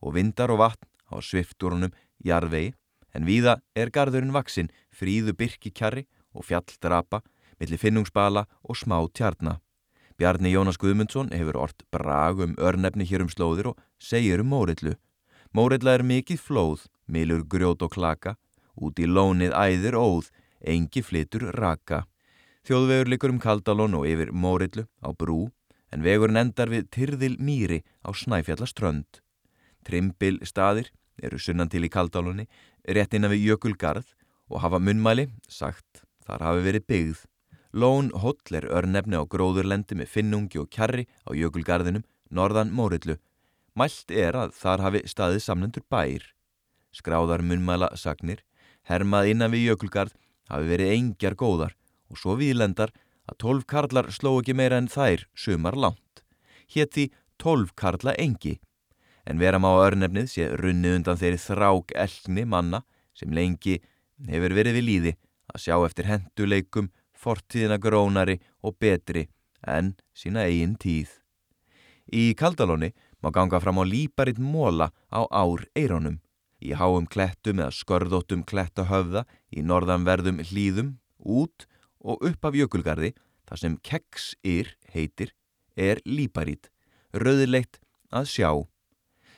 [0.00, 1.94] og vindar og vatn á svifturunum
[2.24, 2.74] jarðvegi
[3.14, 7.22] en víða er garðurinn vaksinn fríðu byrki kjarri og fjalldrapa
[7.60, 9.60] millir finnungsbala og smá tjarna.
[10.20, 14.96] Bjarni Jónas Guðmundsson hefur orrt brag um örnefni hér um slóðir og segir um Mórillu.
[15.52, 18.36] Mórilla er mikið flóð, milur grjót og klaka,
[18.76, 20.28] út í lónið æðir óð,
[20.60, 22.04] engi flitur raka.
[22.68, 25.48] Þjóðvegur likur um Kaldalón og yfir Mórillu á brú,
[25.90, 29.24] en vegurinn endar við Tyrðil Mýri á Snæfjallaströnd.
[29.86, 30.90] Trimbil staðir
[31.22, 32.46] eru sunnan til í Kaldalóni,
[32.88, 34.14] rétt innan við Jökulgarð
[34.50, 37.26] og hafa munnmæli, sagt, þar hafi verið byggð.
[37.72, 42.02] Lón Holl er örnefni á gróðurlendi með finnungi og kjarri á jökulgarðinum
[42.34, 43.14] norðan Mórillu.
[43.78, 46.24] Mælt er að þar hafi staðið samlendur bær.
[46.90, 48.42] Skráðar munmæla sagnir,
[48.90, 50.16] hermað innan við jökulgarð
[50.50, 51.76] hafi verið engjar góðar
[52.10, 52.90] og svo viðlendar
[53.30, 56.24] að tólf karlar sló ekki meira en þær sumar langt.
[56.66, 58.58] Hétti tólf karla engi.
[59.30, 62.80] En vera má örnefnið sé runnið undan þeirri þrák elgni manna
[63.14, 63.76] sem lengi
[64.26, 65.12] hefur verið við líði
[65.52, 69.28] að sjá eftir henduleikum fortíðina grónari og betri
[69.62, 71.12] en sína eigin tíð.
[72.10, 72.90] Í Kaldalóni
[73.22, 76.18] má ganga fram á líparitt móla á ár eirónum,
[76.58, 79.24] í háum klettum eða skörðóttum klettahöfða
[79.54, 81.68] í norðanverðum hlýðum út
[82.00, 83.12] og upp af jökulgarði
[83.46, 85.36] þar sem keggsir heitir
[85.76, 86.72] er líparít,
[87.14, 87.78] rauðleitt
[88.10, 88.50] að sjá.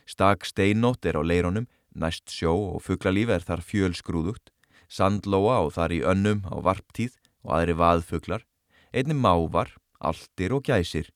[0.06, 4.50] Stak steinótt er á leironum, næst sjó og fugglalíf er þar fjölsgrúðugt,
[4.88, 8.46] sandlóa og þar í önnum á varptíð og aðri vaðfuglar,
[8.92, 11.10] einni mávar, aldir og gæsir.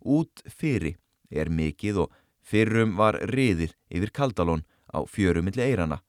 [0.00, 0.98] Út fyrir
[1.30, 2.12] er mikið og
[2.42, 6.00] fyrrum var riðið yfir kaldalón á fjörumilli eirana,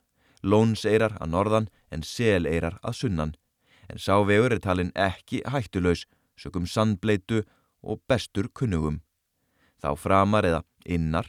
[0.43, 3.33] lónseirar að norðan en seleirar að sunnan,
[3.89, 6.05] en sávegur er talin ekki hættulaus,
[6.39, 7.43] sökum sandbleitu
[7.83, 9.01] og bestur kunnugum.
[9.79, 11.27] Þá framar eða innar,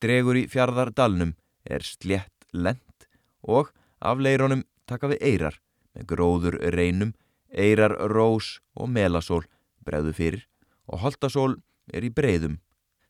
[0.00, 1.34] dregur í fjardardalnum,
[1.64, 3.08] er slétt lent
[3.42, 3.70] og
[4.00, 5.60] af leironum taka við eirar
[5.94, 7.12] með gróður reynum,
[7.50, 9.44] eirar rós og melasól
[9.84, 10.46] bregðu fyrir
[10.90, 11.58] og holdasól
[11.92, 12.58] er í breyðum.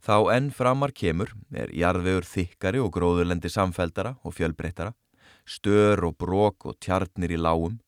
[0.00, 4.94] Þá enn framar kemur er jarðvegur þykkari og gróðurlendi samfældara og fjölbreyttara,
[5.44, 7.78] stör og brók og tjarnir í lágum.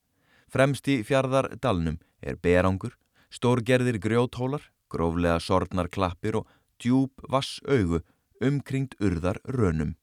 [0.53, 2.92] Fremst í fjardardalnum er berangur,
[3.32, 4.61] stórgerðir grjóthólar,
[4.92, 8.03] gróflega sortnar klappir og djúb vassaugu
[8.43, 9.95] umkringt urðar rönum.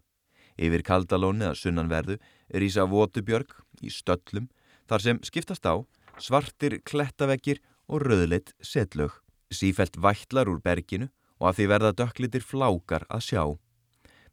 [0.59, 2.17] Yfir kaldalóni að sunnanverðu
[2.49, 3.53] er ísa votubjörg
[3.85, 4.49] í stöllum
[4.89, 5.79] þar sem skiptast á
[6.19, 9.13] svartir klettavekkir og röðleitt setlög.
[9.49, 11.09] Sífælt vætlar úr berginu
[11.39, 13.43] og að því verða dökklitir flákar að sjá.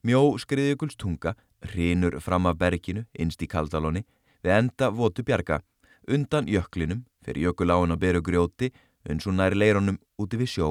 [0.02, 1.36] Mjó skriðjökulstunga
[1.70, 4.04] hrinur fram af berginu innst í kaldalóni
[4.42, 5.62] við enda votubjarga
[6.10, 8.72] undan jöklinum fyrir jökuláin að beru grjóti
[9.08, 10.68] uns og nær leironum úti við sjó.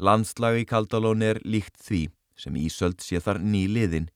[0.00, 2.06] Landslagi í kaldalóni er líkt því
[2.40, 4.08] sem Ísöld sé þar nýliðin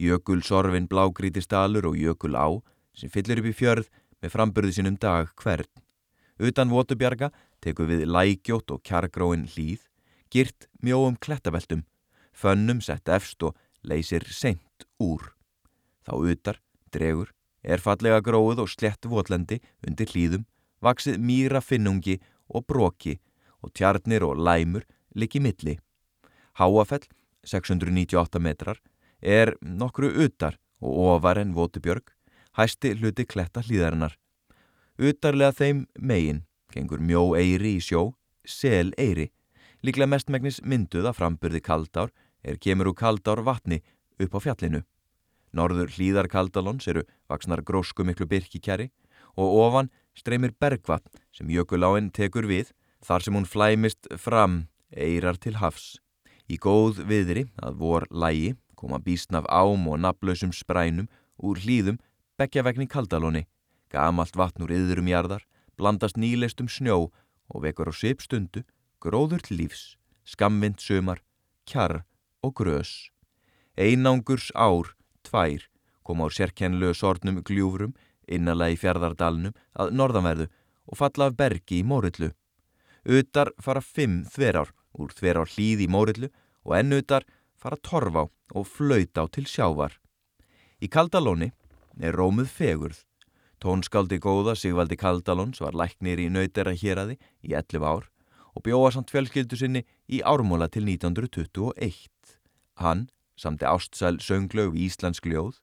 [0.00, 2.48] jökul sorfin blágrítistalur og jökul á
[2.96, 3.88] sem fyllir upp í fjörð
[4.20, 5.68] með framburði sinum dag hvern.
[6.40, 9.82] Utan Votubjarga teku við lækjótt og kjargróin hlýð,
[10.32, 11.84] girt mjóum klettabeltum,
[12.32, 15.32] fönnum sett efst og leysir seint úr.
[16.06, 16.60] Þá utar,
[16.92, 20.46] dregur, er fallega gróð og slett votlendi undir hlýðum,
[20.80, 22.16] vaksið mýra finnungi
[22.48, 23.18] og broki
[23.60, 25.76] og tjarnir og læmur likið milli.
[26.56, 27.04] Háafell,
[27.46, 28.80] 698 metrar,
[29.20, 32.04] er nokkru utar og ofar en Votubjörg,
[32.56, 34.16] hæsti hluti kletta hlýðarinnar.
[35.00, 38.14] Utarlega þeim megin gengur mjó eiri í sjó,
[38.44, 39.30] sel eiri,
[39.84, 42.12] líklega mestmægnis mynduð að framburði kaldár
[42.44, 43.80] er kemur úr kaldár vatni
[44.20, 44.82] upp á fjallinu.
[45.56, 48.90] Norður hlýðar kaldalons eru vaksnar grósku miklu byrkikjari
[49.36, 52.70] og ofan streymir bergvatn sem jökuláinn tekur við
[53.04, 55.98] þar sem hún flæmist fram eirar til hafs.
[56.50, 61.06] Í góð viðri að vor lægi koma bísnaf ám og naflausum sprænum
[61.38, 62.00] úr hlýðum
[62.40, 63.44] beggjavegni kaldalóni,
[63.92, 65.44] gamalt vatn úr yðurum jarðar,
[65.78, 67.10] blandast nýleistum snjó
[67.52, 68.64] og vekur á sipstundu,
[68.98, 69.94] gróður til lífs,
[70.26, 71.20] skamvind sömar,
[71.70, 72.02] kjarr
[72.42, 73.12] og grös.
[73.78, 75.68] Einangurs ár, tvær,
[76.02, 77.94] koma á sérkennlu sornum gljúfrum
[78.26, 80.50] innanlega í fjardardalnum að norðanverðu
[80.90, 82.32] og falla af bergi í mórillu.
[83.06, 86.30] Utar fara fimm þverár úr þverár hlýð í mórillu
[86.64, 87.26] og enn utar
[87.60, 88.24] fara torf á
[88.56, 89.94] og flauta á til sjávar.
[90.80, 91.52] Í Kaldalóni
[92.00, 93.04] er rómuð fegurð.
[93.60, 98.08] Tónskáldi góða Sigvaldi Kaldalóns var læknir í nautera héræði í 11 ár
[98.56, 102.08] og bjóða samt fjölskyldu sinni í ármóla til 1921.
[102.80, 105.60] Hann, samti ástsæl sönglaug í Íslandsk ljóð,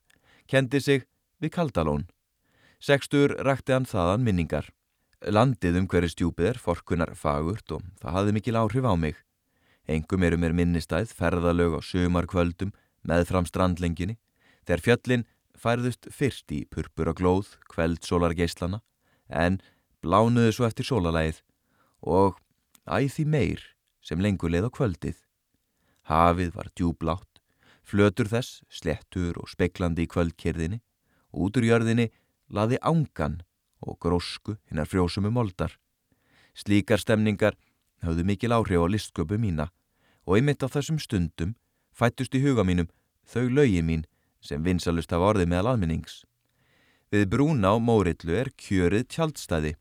[0.47, 1.07] kendi sig
[1.41, 2.07] við Kaldalón.
[2.79, 4.69] Sextur rakti hann þaðan minningar.
[5.25, 9.17] Landið um hverju stjúpið er forkunar fagurt og það hafði mikil áhrif á mig.
[9.87, 12.73] Engum eru mér minnistæð, ferðalög á sömarkvöldum,
[13.07, 14.17] meðfram strandlenginni,
[14.67, 15.23] þegar fjöllin
[15.57, 18.81] færðust fyrst í purpur og glóð, kveldsólargeislana,
[19.31, 19.61] en
[20.03, 21.41] blánuðu svo eftir sólalæð
[22.03, 22.37] og
[22.83, 23.63] æð því meir
[24.03, 25.17] sem lengur leið á kvöldið.
[26.07, 27.41] Hafið var djúblátt,
[27.83, 30.81] flötur þess, slettur og speklandi í kvöldkerðinni,
[31.31, 32.09] út úr jörðinni
[32.51, 33.41] laði ángan
[33.83, 35.75] og grósku hinnar frjósumu moldar.
[36.57, 37.57] Slíkar stemningar
[38.03, 39.69] hafðu mikil áhrif á listsköpu mína
[40.27, 41.55] og einmitt á þessum stundum
[41.95, 42.89] fættust í huga mínum
[43.27, 44.05] þau lögi mín
[44.43, 46.23] sem vinsalust hafa orðið meðal almennings.
[47.11, 49.73] Við brúna á Mórillu er kjörið tjaldstæði.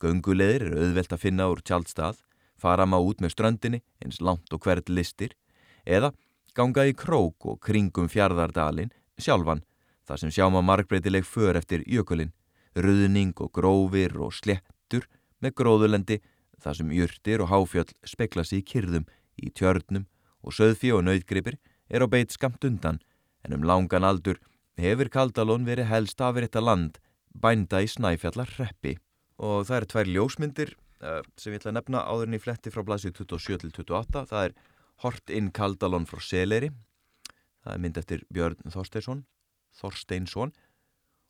[0.00, 2.20] Gönguleðir er auðvelt að finna úr tjaldstað,
[2.60, 5.32] fara maður út með ströndinni eins langt og hvert listir,
[5.88, 6.12] eða
[6.56, 9.64] ganga í krók og kringum fjardardalin sjálfan,
[10.04, 12.32] þar sem sjá maður margbreytileg för eftir jökulin,
[12.76, 15.08] ruðning og grófir og slettur
[15.40, 16.20] með gróðulendi,
[16.62, 20.06] þar sem jurtir og háfjöll spekla sér í kyrðum í tjörnum
[20.42, 23.00] og söðfí og nöyðgripir er á beit skamt undan
[23.44, 24.40] en um langan aldur
[24.80, 27.00] hefur Kaldalón verið helst afriðta land
[27.32, 28.96] bænda í snæfjallar reppi
[29.36, 30.72] og það eru tvær ljósmyndir
[31.04, 34.56] uh, sem ég ætla að nefna áðurinn í fletti frá blæsið 27-28 það er
[35.04, 36.70] Hort inn Kaldalón frá Seleri.
[37.64, 39.24] Það er mynd eftir Björn Þorsteinsson
[39.76, 40.54] Þorsteinsson.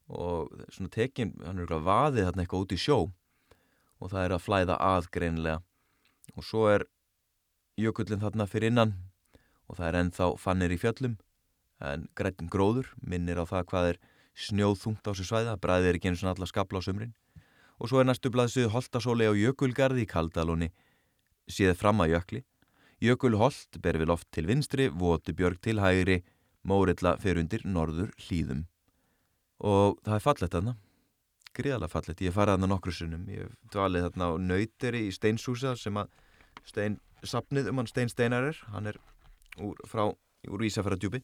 [0.07, 2.99] Og svona tekin, hann er eitthvað vaðið þarna eitthvað út í sjó
[4.01, 5.61] og það er að flæða aðgreinlega
[6.37, 6.87] og svo er
[7.81, 8.97] jökullin þarna fyrir innan
[9.67, 11.17] og það er ennþá fannir í fjöllum
[11.85, 14.01] en grættin gróður minnir á það hvað er
[14.37, 17.15] snjóð þungt á sér svæða, bræðið er ekki eins og allar skabla á sömrin
[17.81, 20.71] og svo er næstu blaðsið Holtasóli á Jökulgarði í Kaldalóni
[21.49, 22.41] séð fram að jökli.
[23.05, 26.23] Jökulholt ber við loft til vinstri, Votubjörg til hægri
[26.67, 28.65] Mórilla fer undir norður hlýðum
[29.63, 30.75] og það er fallet þarna
[31.57, 35.97] gríðalega fallet, ég farið þarna nokkru sunnum ég dvalið þarna á Nauteri í Steinshúsa sem
[36.01, 36.13] að
[36.67, 38.99] Stein sapnið um hann Stein Steinarir hann er
[39.63, 41.23] úr, frá, úr Ísafæradjúbi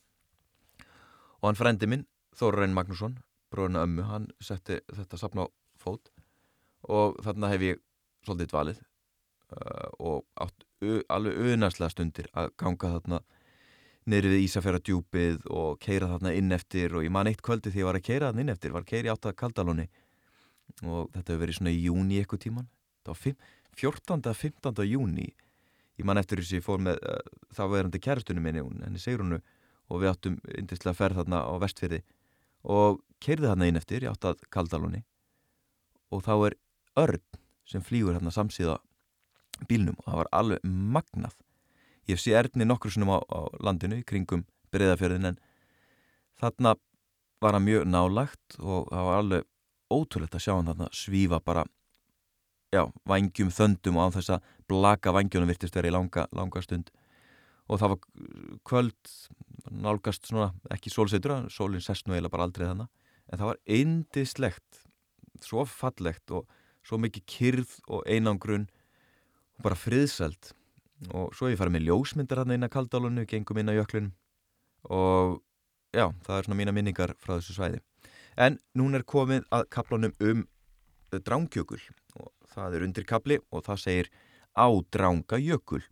[1.43, 2.07] og hann frendi minn
[2.39, 3.19] Þórarein Magnússon,
[3.53, 6.09] bróðurna ömmu hann setti þetta sapna á fót.
[6.89, 7.83] Og þarna hef ég
[8.25, 10.67] svolítið dvalið uh, og átt
[11.13, 13.21] alveg unarslega stundir að ganga þarna
[14.11, 16.97] niður við Ísafæradjúbið og keira þarna inn eftir.
[16.97, 19.13] Og ég man eitt kvöldi því ég var að keira þarna inn eftir var keiri
[19.13, 19.89] átt að kaldalóni
[20.83, 22.69] og þetta hefur verið svona í júni eitthvað tíman
[23.03, 23.37] það var
[23.83, 24.35] 14.
[24.37, 24.85] 15.
[24.85, 25.29] júni
[25.99, 27.21] ég man eftir þess að ég fór með uh,
[27.55, 29.41] þá verðandi kæristunum minni henni Sigrunu
[29.93, 32.03] og við áttum indislega ferð þarna á vestfyrði
[32.63, 35.03] og keirði þarna inn eftir, ég átti að kaldalóni
[36.13, 36.59] og þá er
[37.03, 38.79] örn sem flýgur þarna samsíða
[39.69, 41.37] bílnum og það var alveg magnað
[42.11, 45.41] ég sé erðni nokkur sinnum á, á landinu í kringum breyðafjörðin en
[46.41, 46.75] þarna
[47.43, 49.49] var hann mjög nálagt og það var alveg
[49.93, 51.65] ótrúlegt að sjá hann þarna svífa bara
[52.73, 56.89] já, vangjum þöndum og á þess að blaka vangjónum virtist verið í langa, langa stund.
[57.69, 58.01] Og það var
[58.69, 59.13] kvöld
[59.71, 62.91] nálgast svona, ekki sólseitur sólinn sest nú eiginlega bara aldrei þannig
[63.33, 64.83] en það var eindislegt
[65.43, 66.49] svo fallegt og
[66.87, 68.67] svo mikið kyrð og einangrun
[69.57, 70.53] og bara friðsælt.
[71.15, 74.13] Og svo ég farið með ljósmyndar hann inn að kaldálunni, gengum inn að jöklun
[74.91, 75.41] og
[75.95, 77.81] já, það er svona mína minningar frá þessu svæði
[78.37, 80.45] en nún er komið að kaplunum um
[81.13, 81.81] drángjökul
[82.17, 84.13] og það er undir kapli og það segir
[84.57, 85.83] á dránga jökul.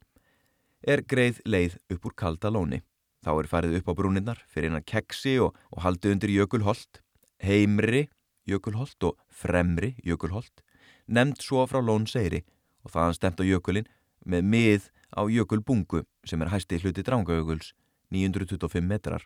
[0.81, 2.81] Er greið leið upp úr kaldalóni.
[3.21, 7.03] Þá er farið upp á brúninnar fyrir einan keksi og, og haldið undir jökulholt
[7.41, 8.09] heimri
[8.49, 10.63] jökulholt og fremri jökulholt.
[11.07, 12.45] Nefnd svo frá lónseyri
[12.85, 13.89] og þaðan stemt á jökulin
[14.25, 17.73] með mið á jökulbungu sem er hæsti hluti drángajökuls
[18.11, 19.25] 925 metrar.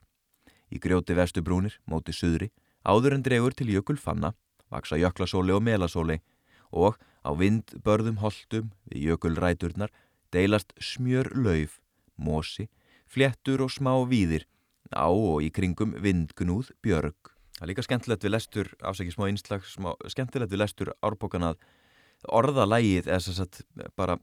[0.71, 2.51] Í grjóti vestu brúnir móti suðri
[2.85, 4.35] áður en dregur til jökulfanna
[4.75, 6.21] vaksa jöklasóli og melasóli
[6.75, 9.93] og á vindbörðum holtum við jökulræturnar
[10.35, 11.79] deilast smjör lauf,
[12.17, 12.69] mosi,
[13.07, 14.49] fléttur og smá víðir
[14.91, 17.31] á og í kringum vindgnúð björg.
[17.55, 21.61] Það er líka skemmtilegt við lestur, afsækið smá einslag, smá, skemmtilegt við lestur árbókan að
[22.35, 23.61] orðalægið eða þess að
[23.97, 24.19] bara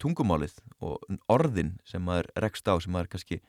[0.00, 1.00] tungumálið og
[1.32, 3.40] orðin sem maður rekst á sem maður kannski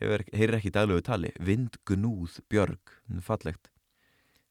[0.00, 2.92] hefur, heyrir ekki í daglögu tali, vindgnúð björg,
[3.24, 3.72] fallegt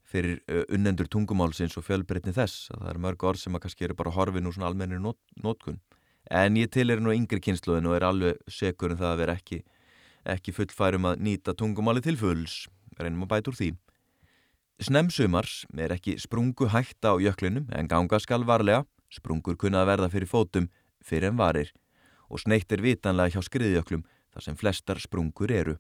[0.06, 3.98] fyrir unnendur tungumálsins og fjölbreytni þess að það er mörg orð sem að kannski eru
[3.98, 5.80] bara horfin úr svona almennir not, notkun.
[6.32, 9.38] En ég til er nú yngri kynsluðin og er alveg segur um það að vera
[9.40, 9.64] ekki
[10.26, 12.66] ekki fullfærum að nýta tungumáli til fulls.
[12.98, 13.70] Reynum að bæta úr því.
[14.82, 18.84] Snemsumars er ekki sprungu hægt á jöklinum en ganga skal varlega.
[19.14, 20.70] Sprungur kunna að verða fyrir fótum
[21.06, 21.72] fyrir en varir.
[22.30, 24.04] Og sneitt er vitanlega hjá skriðjöklum
[24.34, 25.78] þar sem flestar sprungur eru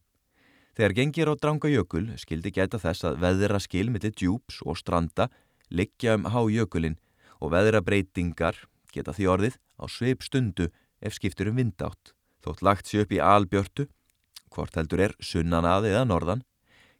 [0.76, 5.30] Þegar gengir á dranga jökul skildi geta þess að veðra skil millir djúps og stranda
[5.71, 6.97] liggja um hájökulin
[7.39, 8.57] og veðra breytingar
[8.91, 10.67] geta því orðið á sveip stundu
[10.99, 12.11] ef skiptur um vindátt.
[12.43, 13.88] Þótt lagt sér upp í albjörtu,
[14.51, 16.43] hvort heldur er sunnan að eða norðan,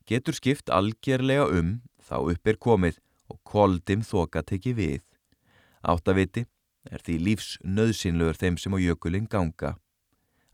[0.08, 3.00] getur skipt algjörlega um þá upp er komið
[3.32, 5.04] og koldim þoka teki við.
[5.84, 6.46] Áttaviti
[6.92, 9.76] er því lífs nöðsynlögur þeim sem á jökulin ganga.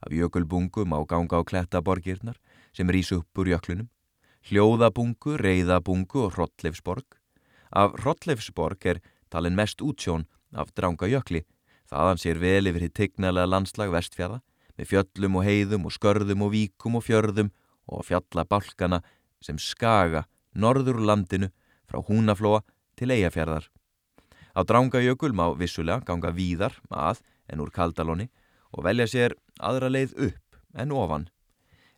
[0.02, 2.40] Af jökulbungum á ganga á klettaborgirnar
[2.76, 3.90] sem rýs upp úr jöklunum,
[4.50, 7.06] hljóðabungu, reyðabungu og hrottleifsborg.
[7.72, 11.44] Af hrottleifsborg er talin mest útsjón af dranga jökli,
[11.92, 14.42] þaðan sér vel yfir hitt tegnalega landslag vestfjara,
[14.78, 17.52] með fjöllum og heiðum og skörðum og víkum og fjörðum
[17.92, 19.02] og fjallabálkana
[19.44, 21.52] sem skaga norður landinu
[21.90, 22.62] frá húnaflóa
[23.00, 23.68] til eigafjörðar.
[24.52, 28.30] Á drangajökul má vissulega ganga víðar að en úr kaldalóni
[28.72, 31.28] og velja sér aðra leið upp en ofan.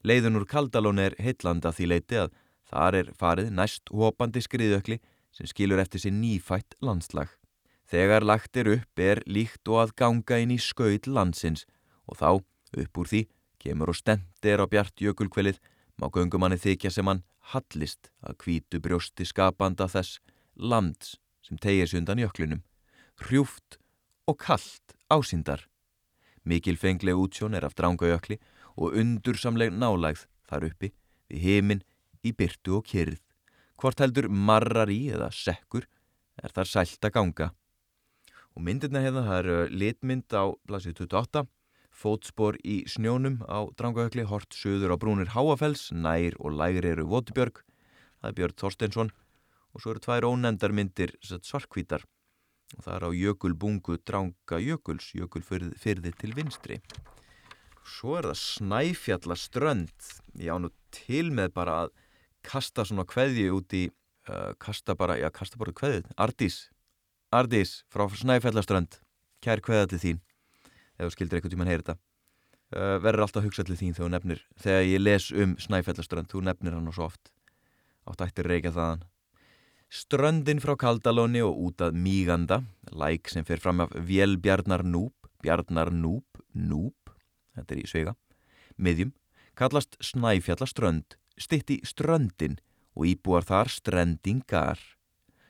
[0.04, 2.34] Leiðun úr Kaldalón er heitlanda því leiti að
[2.68, 5.00] þar er farið næst hópandi skriðökli
[5.34, 7.30] sem skilur eftir sér nýfætt landslag.
[7.88, 11.64] Þegar lagt er upp er líkt og að ganga inn í skaut landsins
[12.10, 12.30] og þá
[12.84, 13.22] upp úr því
[13.64, 15.60] kemur og stendir á bjart jökulkvelið
[16.02, 17.24] má göngumanni þykja sem hann
[17.54, 20.20] hallist að kvítu brjósti skapanda þess
[20.56, 22.64] lands sem tegir sig undan jöklinum,
[23.24, 23.78] hrjúft
[24.28, 25.68] og kallt ásindar.
[26.44, 28.40] Mikil fengleg útsjón er af drangajökli
[28.78, 30.92] og undursamleg nálægð þar uppi
[31.30, 31.84] við heiminn
[32.24, 33.20] í byrtu og kyrð.
[33.80, 35.88] Hvort heldur marrar í eða sekkur
[36.42, 37.50] er þar sælt að ganga.
[38.54, 41.46] Og myndirna hérna, það eru litmynd á blasið 28,
[41.94, 47.62] fótspor í snjónum á Drangahökli, hort söður á brúnir Háafells, nær og lægri eru Votibjörg,
[48.22, 49.14] það er Björn Þorsteinsson
[49.74, 52.06] og svo eru tvær ónefndar myndir svarkvítar
[52.78, 56.80] og það er á jökulbungu Dranga Jökuls, jökulfyrði til vinstri.
[57.84, 60.08] Svo er það Snæfjallaströnd,
[60.40, 61.92] ég á nú til með bara að
[62.48, 63.84] kasta svona kveðju út í,
[64.30, 66.70] uh, kasta bara, já kasta bara kveðju, Ardís,
[67.34, 69.00] Ardís frá Snæfjallaströnd,
[69.44, 70.24] kær kveða til þín,
[70.96, 72.00] ef þú skildir eitthvað tíma að heyra þetta.
[72.74, 76.46] Uh, verður alltaf að hugsa til þín þegar, nefnir, þegar ég les um Snæfjallaströnd, þú
[76.48, 77.34] nefnir hann og svo oft,
[78.08, 79.04] átt ættir reykja þaðan.
[79.94, 82.64] Ströndin frá Kaldalóni og út að Míganda,
[82.96, 85.14] læk sem fer fram af Vélbjarnar Núb,
[85.44, 86.26] Bjarnar Núb,
[86.58, 87.03] Núb,
[87.56, 88.16] þetta er í svega,
[88.78, 89.14] miðjum,
[89.56, 92.60] kallast Snæfjallaströnd, stitt í ströndin
[92.98, 94.82] og íbúar þar strendingar.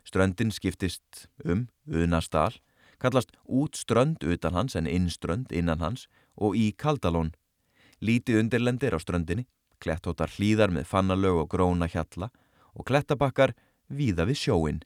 [0.03, 2.51] Ströndin skiptist um unastal,
[2.99, 7.33] kallast út strönd utan hans en innströnd innan hans og í Kaldalón.
[8.03, 9.47] Líti undirlendir á ströndinni,
[9.79, 12.31] klettótar hlýðar með fannalög og gróna hjalla
[12.73, 13.53] og klettabakkar
[13.87, 14.83] víða við sjóin.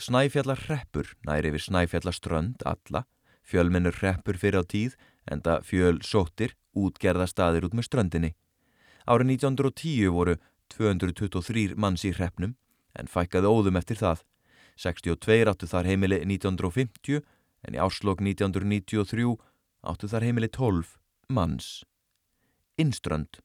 [0.00, 3.04] Snæfjallar hreppur næri við Snæfjallaströnd alla,
[3.42, 4.96] fjölmennur hreppur fyrir á tíð
[5.30, 8.30] enda fjöl sóttir útgerða staðir út með ströndinni.
[9.10, 10.36] Árið 1910 voru
[10.70, 12.54] 223 manns í hreppnum
[12.94, 14.24] en fækkaði óðum eftir það.
[14.80, 17.20] 62 áttu þar heimili 1950
[17.66, 19.36] en í áslokk 1993
[19.90, 20.96] áttu þar heimili 12
[21.28, 21.82] manns.
[22.80, 23.42] Innströnd.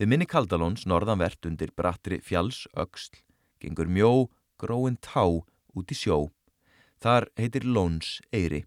[0.00, 3.20] Við minni Kaldalóns norðanvert undir brattri fjalls öksl
[3.60, 6.30] gengur mjó, gróin tá út í sjó.
[7.00, 8.64] Þar heitir Lóns Eyri.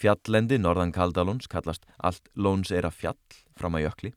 [0.00, 3.18] Fjallendi norðan Kaldalóns kallast allt Lóns Eyra fjall
[3.52, 4.10] fram að jökli.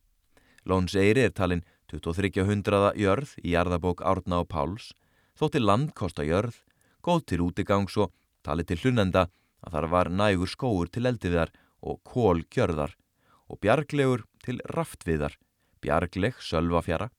[0.63, 4.93] Lóns Eyri er talinn 2300 jörð í jarðabók Árna og Páls,
[5.35, 6.55] þótti land kosta jörð,
[7.03, 8.13] góð til útigangs og
[8.47, 9.25] talið til hlunenda
[9.59, 11.51] að þar var nægur skóur til eldiviðar
[11.83, 12.95] og kól gjörðar
[13.51, 15.35] og bjarglegur til raftviðar,
[15.83, 17.09] bjargleg sölvafjara,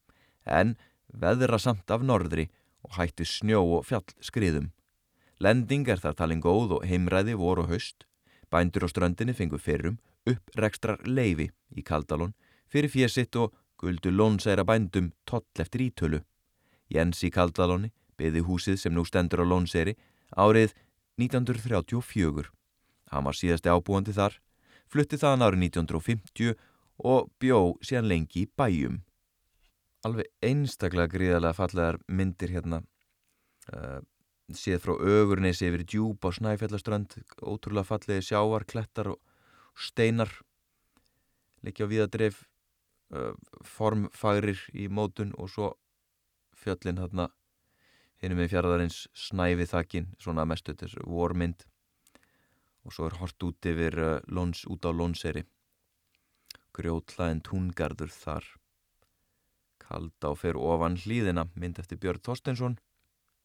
[0.49, 0.79] en
[1.13, 2.49] veðra samt af norðri
[2.81, 4.73] og hætti snjó og fjall skriðum.
[5.37, 8.09] Lending er þar talin góð og heimræði voru haust.
[8.55, 9.99] Bændur á ströndinni fengu fyrrum
[10.31, 12.35] upp rekstrar leifi í Kaldalón
[12.71, 16.21] fyrir fjesitt og guldu lónsæra bændum toll eftir ítölu.
[16.89, 19.97] Jens í Kaldalóni byði húsið sem nú stendur á lónsæri
[20.39, 20.77] árið
[21.19, 22.47] 1934.
[23.11, 24.39] Hann var síðasti ábúandi þar,
[24.87, 26.55] flutti þaðan árið 1950
[27.03, 29.03] og bjó síðan lengi í bæjum
[30.05, 32.81] alveg einstaklega gríðarlega fallegar myndir hérna
[33.73, 34.01] uh,
[34.53, 39.21] séð frá ögurnesi yfir djúb á Snæfjallaströnd ótrúlega fallegi sjávar, klettar og
[39.75, 40.31] steinar
[41.65, 42.43] leikja á viðadref
[43.15, 43.33] uh,
[43.65, 45.73] formfagrir í mótun og svo
[46.53, 47.31] fjöllin hérna
[48.21, 51.65] hinn með fjaraðarins snæfi þakkin svona mestu þessu vormynd.
[52.85, 53.97] Og svo er hort út yfir
[54.29, 55.45] lóns, út á lónseri
[56.75, 58.47] grjótlaðin túngarður þar.
[59.85, 62.79] Kaldá fer ofan hlýðina, mynd eftir Björn Þorstensson,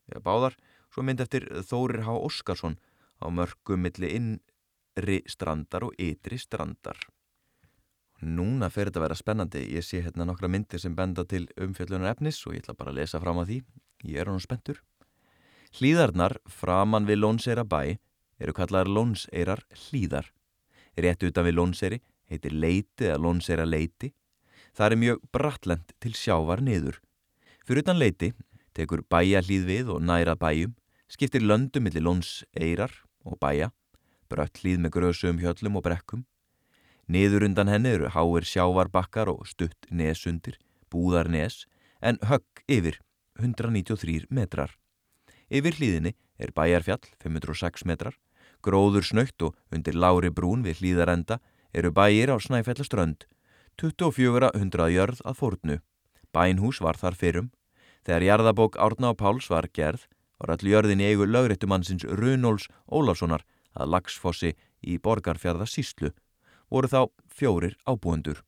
[0.09, 0.57] eða báðar,
[0.93, 2.15] svo mynd eftir Þórir H.
[2.17, 2.77] Óskarsson
[3.21, 6.99] á mörgum milli innri strandar og ytri strandar.
[8.19, 12.17] Núna fer þetta að vera spennandi, ég sé hérna nokkra myndir sem benda til umfjöllunar
[12.17, 13.59] efnis og ég ætla bara að lesa fram að því,
[14.11, 14.81] ég er honum spenntur.
[15.79, 17.95] Hlýðarnar framann við Lónseira bæ
[18.39, 20.33] eru kallaðar Lónseirar hlýðar.
[20.99, 24.11] Rétt utan við Lónseri heitir Leiti eða Lónseira Leiti
[24.79, 26.99] Það er mjög brattlend til sjávar niður.
[27.67, 28.31] Fyrir utan leiti
[28.77, 30.71] tekur bæja hlýð við og næra bæjum,
[31.09, 32.93] skiptir löndum millir lóns eirar
[33.25, 33.71] og bæja,
[34.29, 36.25] brött hlýð með grösum hjöllum og brekkum.
[37.09, 40.59] Niður undan henni eru háir sjávarbakkar og stutt nesundir,
[40.93, 41.65] búðar nes,
[42.01, 42.99] en högg yfir
[43.41, 44.75] 193 metrar.
[45.49, 48.13] Yfir hlýðinni er bæjarfjall 506 metrar,
[48.61, 51.39] gróður snöytt og undir lári brún við hlýðarenda
[51.73, 53.25] eru bæjir á Snæfellaströnd
[53.81, 55.79] 2400 jörð að fórnu.
[56.35, 57.51] Bænhús var þar fyrrum.
[58.05, 60.05] Þegar jarðabók Árna og Páls var gerð
[60.39, 63.43] var all jörðin í eigu lögréttumannsins Runóls Ólafssonar
[63.75, 66.13] að Lagsfossi í Borgarfjörðarsíslu
[66.71, 68.43] voru þá fjórir ábúendur.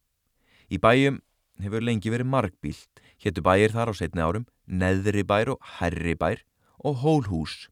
[0.71, 1.19] Í bæjum
[1.61, 6.41] hefur lengi verið markbílt, héttu bæjir þar á setni árum, neðri bær og herri bær
[6.79, 7.67] og hólhús.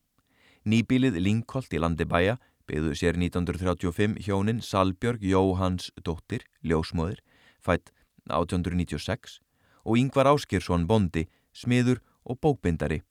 [0.67, 2.37] Nýbílið Lingholt í landi bæja
[2.69, 7.23] byggðu sér 1935 hjónin Salbjörg Jóhanns dóttir, ljósmóðir,
[7.57, 7.93] fætt
[8.29, 9.39] 1896
[9.85, 13.01] og Yngvar Áskirsson bondi, smiður og bókbindari.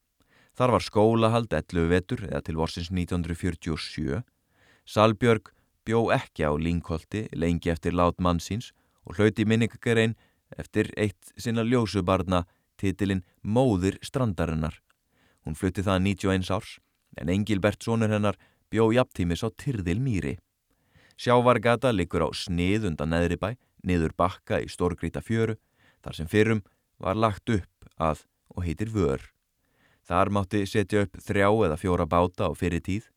[0.58, 4.24] Þar var skólahald 11 vetur eða til vorsins 1947.
[4.90, 5.52] Salbjörg
[5.86, 8.72] bjó ekki á Lingholti lengi eftir lát mannsins
[9.06, 10.16] og hlauti minningarein
[10.58, 12.42] eftir eitt sinna ljósubarna
[12.74, 14.80] titilinn Móðir strandarinnar.
[15.46, 16.74] Hún flutti það 91 árs
[17.14, 18.34] en Engilbert sónur hennar
[18.66, 20.36] bjó jafntímis á Tyrðil Mýri.
[21.14, 23.54] Sjávargata liggur á snið undan neðri bæ,
[23.86, 25.54] niður bakka í stórgrýta fjöru,
[26.02, 26.66] þar sem fyrrum
[26.98, 29.22] var lagt upp að og heitir vör.
[30.08, 33.10] Þar mátti setja upp þrjá eða fjóra báta á fyrir tíð.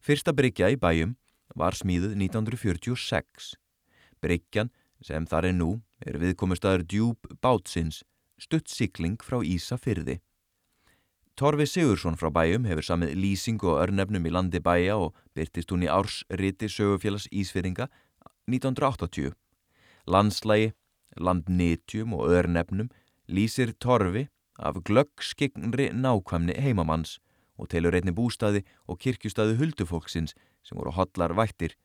[0.00, 1.12] Fyrsta bryggja í bæjum
[1.52, 3.52] var smíðuð 1946.
[4.24, 4.70] Bryggjan,
[5.04, 5.70] sem þar er nú,
[6.00, 8.00] er viðkomustadur djúb bátsins,
[8.40, 10.20] stutt sikling frá Ísafyrði.
[11.36, 15.84] Torfi Sigursson frá bæjum hefur samið lýsingu og örnefnum í landi bæja og byrtist hún
[15.84, 17.88] í ársriti sögufélags Ísfyrringa
[18.48, 19.36] 1980.
[20.08, 20.72] Landslægi,
[21.20, 22.88] landnitjum og örnefnum
[23.28, 24.28] lýsir Torfi
[24.60, 27.18] af glöggskignri nákvæmni heimamanns
[27.60, 30.34] og telur einni bústaði og kirkjustadi huldufólksins
[30.64, 31.76] sem voru hotlar vættir,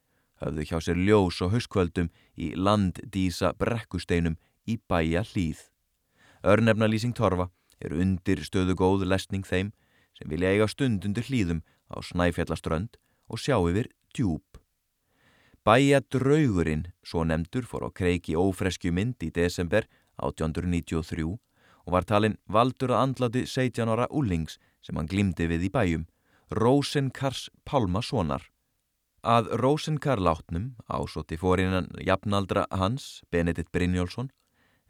[0.44, 5.60] höfðu hjá sér ljós og hauskvöldum í landdísa brekkusteinum í bæja hlýð.
[6.44, 7.50] Örnefnalýsing Torfa
[7.80, 9.72] er undir stöðu góð lesning þeim
[10.16, 14.44] sem vilja eiga stund undir hlýðum á Snæfjallaströnd og sjá yfir djúb.
[15.66, 19.88] Bæja draugurinn, svo nefndur, fór á kreiki ófreskju mynd í desember
[20.22, 21.40] 1893
[21.86, 26.06] og var talinn valdur að andlati 17 ára úlings sem hann glimdi við í bæjum,
[26.54, 28.44] Rósenkars Pálmasonar.
[29.26, 34.30] Að Rósenkar látnum ásótti fórinnan jafnaldra hans, Benedikt Brynjólfsson,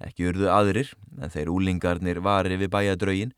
[0.04, 0.92] Ekki urðu aðrir
[1.24, 3.32] en þeir úlingarnir varir við bæjadraugin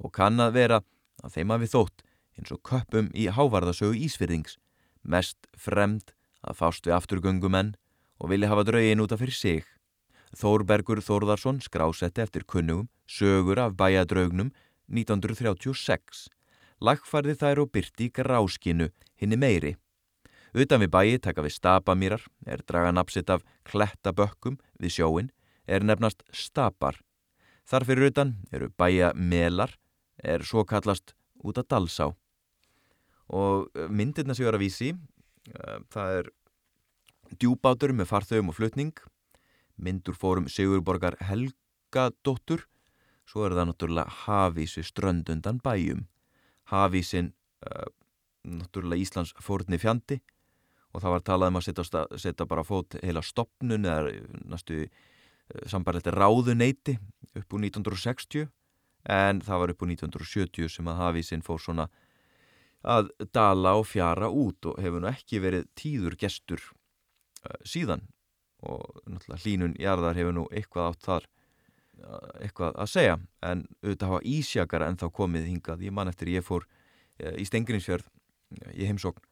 [0.00, 0.78] og kann að vera
[1.20, 2.04] að þeim hafi þótt
[2.38, 4.56] eins og köpum í hávarðasögu Ísfyrðings
[5.02, 7.74] mest fremd að fást við afturgöngumenn
[8.18, 9.66] og vilja hafa draugin út af fyrir sig.
[10.36, 14.52] Þórbergur Þórðarsson skrásetti eftir kunnugum sögur af bæjadraugnum
[14.92, 16.28] 1936.
[16.80, 19.76] Lagfarði þær og byrti í gráskinu hinni meiri.
[20.54, 25.32] Utan við bæji taka við stapamýrar, er draga napsitt af klettabökkum við sjóin
[25.68, 26.96] er nefnast stapar.
[27.68, 29.74] Þar fyrir utan eru bæja melar,
[30.24, 31.12] er svo kallast
[31.44, 32.08] út að dalsá.
[33.28, 34.94] Og eh, myndirna sem ég var að vísi,
[35.52, 36.30] uh, það er
[37.36, 38.94] djúbátur með farþögum og flutning,
[39.78, 42.66] myndur fórum Sigurborgar Helgadóttur,
[43.28, 46.06] svo er það náttúrulega hafísi ströndundan bæjum.
[46.72, 47.32] Hafísin,
[47.66, 47.88] uh,
[48.44, 50.20] náttúrulega Íslands fórni fjandi.
[50.94, 54.14] Og það var talað um að setja, setja bara fót heila stopnun eða
[54.48, 54.86] næstu
[55.68, 56.98] sambarlegt ráðuneyti
[57.36, 58.48] upp úr 1960
[59.08, 61.88] en það var upp úr 1970 sem að hafísinn fór svona
[62.84, 68.04] að dala og fjara út og hefur nú ekki verið tíður gestur uh, síðan
[68.66, 71.28] og náttúrulega hlínun jarðar hefur nú eitthvað átt þar
[72.42, 73.16] eitthvað að segja.
[73.44, 75.84] En auðvitað hafa ísjakara en þá komið hingað.
[75.86, 78.08] Ég man eftir ég fór uh, í Stengrinsfjörð
[78.74, 79.24] í heimsókn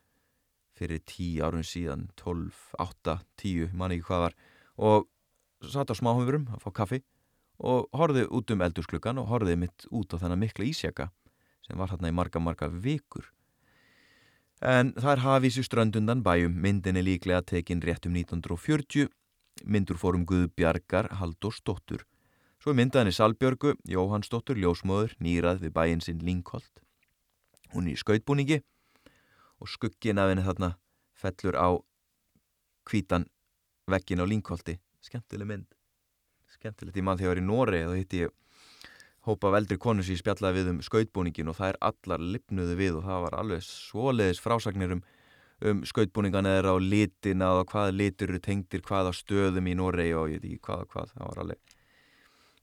[0.76, 4.34] fyrir tíu árun síðan 12, 8, 10, man ekki hvað var.
[4.76, 5.06] Og
[5.64, 7.00] satt á smáhufurum að fá kaffi
[7.56, 11.08] og horfið út um eldursklukan og horfið mitt út á þennan mikla ísjaka
[11.64, 13.24] sem var hérna í marga marga vikur.
[14.64, 19.10] En það er hafísi ströndundan bæjum, myndin er líklega tekin rétt um 1940,
[19.64, 22.06] myndur fórum Guðbjargar Halldórsdóttur.
[22.60, 26.80] Svo er myndaðinni Salbjörgu, Jóhannsdóttur, ljósmóður, nýrað við bæjinn sinn Linkholt.
[27.74, 28.62] Hún er í skautbúningi
[29.60, 30.72] og skuggin af henni þarna
[31.16, 31.68] fellur á
[32.86, 33.26] kvítan
[33.90, 35.68] vekkin á Linkholti skemmtileg mynd
[36.56, 38.34] skemmtilegt, ég mann þegar ég var í Nóri þá hitti ég
[39.26, 42.76] hópa af eldri konu sem ég spjallaði við um skautbúningin og það er allar lipnuðu
[42.78, 45.02] við og það var alveg svoleiðis frásagnir um,
[45.66, 50.12] um skautbúningan eða á litina og hvað litur eru tengdir hvað á stöðum í Nóri
[50.14, 51.76] og ég veit ekki hvað og hvað það var alveg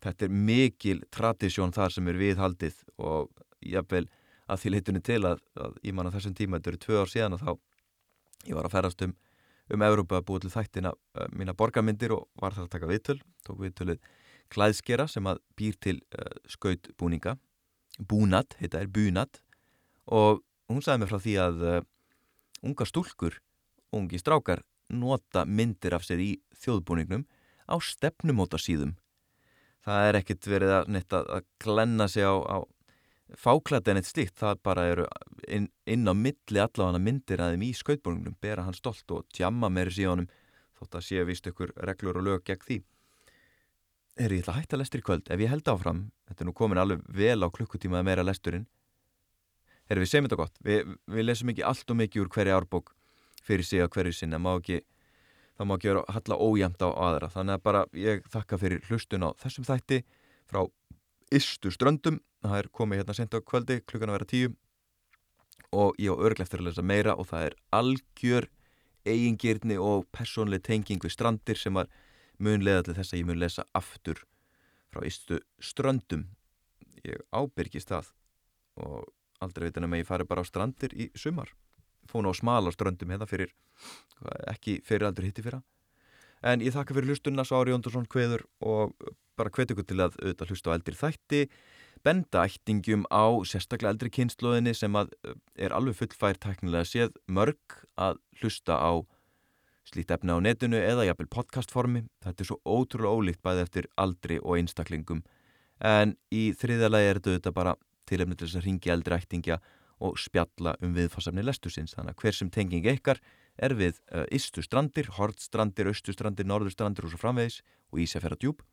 [0.04, 4.08] þetta er mikil tradisjón þar sem er viðhaldið og jáfnvel
[4.52, 7.12] að því litunni til að, að ég man að þessum tíma, þetta eru tvö ár
[7.12, 7.52] síðan og þá
[8.50, 9.14] ég var að ferast um
[9.72, 13.20] um Európa að búið til þættina uh, mína borgarmyndir og var þar að taka viðtöl
[13.48, 14.02] tók viðtölið
[14.54, 17.38] klæðskera sem að býr til uh, skautbúninga.
[18.00, 19.44] Búnat, heita er búnat
[20.10, 21.82] og hún sagði mig frá því að uh,
[22.66, 23.38] unga stúlkur
[23.94, 26.32] ungi strákar nota myndir af sér í
[26.64, 27.26] þjóðbúningnum
[27.70, 28.96] á stefnumóta síðum
[29.86, 32.58] það er ekkert verið að, að, að glenna sig á, á
[33.40, 35.06] fáklætt en eitt slíkt, það bara eru
[35.48, 39.72] inn, inn á milli allavega myndir að þeim í skautbúningnum, bera hann stolt og tjamma
[39.74, 40.30] meiri síðanum
[40.78, 42.80] þótt að sé vist ykkur reglur og lög gegn því
[44.20, 46.56] er ég ætla að hætta lestur í kvöld ef ég held áfram, þetta er nú
[46.58, 48.66] komin alveg vel á klukkutíma að meira lesturinn.
[49.90, 50.60] Er við segjum þetta gott.
[50.64, 52.94] Við, við lesum ekki allt og mikið úr hverja árbók
[53.44, 54.80] fyrir sig að hverju sinna, má ekki
[55.58, 57.30] það má ekki vera að halla ójæmt á aðra.
[57.34, 60.02] Þannig að bara ég þakka fyrir hlustun á þessum þætti
[60.50, 60.64] frá
[61.34, 62.20] Istu ströndum.
[62.44, 64.50] Það er komið hérna sent á kvöldi klukkan að vera tíu.
[65.74, 68.50] Og ég á örglegt eftir að lesa meira og það er algjör
[69.10, 71.90] eigingirni og personleg tenging við strandir sem var
[72.40, 74.24] munlega til þess að ég mun lesa aftur
[74.94, 76.28] frá ístu ströndum.
[77.04, 78.14] Ég ábyrgist það
[78.84, 79.12] og
[79.44, 81.52] aldrei veitin að mig fari bara á strandir í sumar.
[82.10, 83.54] Fóna á smala ströndum hérna fyrir
[84.50, 85.62] ekki fyrir aldur hitti fyrra.
[86.44, 88.92] En ég þakka fyrir hlustunna Sári Jóndursson hveður og
[89.40, 91.42] bara hvet ykkur til að auðvitað hlusta á eldri þætti
[92.04, 97.78] benda ættingum á sérstaklega eldri kynnslóðinni sem að eh, er alveg fullfær teknilega séð mörg
[97.96, 98.92] að hlusta á
[99.90, 102.04] slíkt efna á netinu eða jafnvel podcastformi.
[102.24, 105.24] Þetta er svo ótrúlega ólíkt bæði eftir aldri og einstaklingum.
[105.84, 107.76] En í þriðja lagi er þetta bara
[108.10, 109.60] tilefni til þess að ringi eldri ættingja
[110.04, 113.22] og spjalla um viðfarsafni lestusins þannig að hver sem tenging ykkar
[113.56, 117.62] er við uh, eh, Hortstrandir, Östustrandir, Norðustrandir og svo framvegis
[117.94, 118.64] og Ísafjara djúb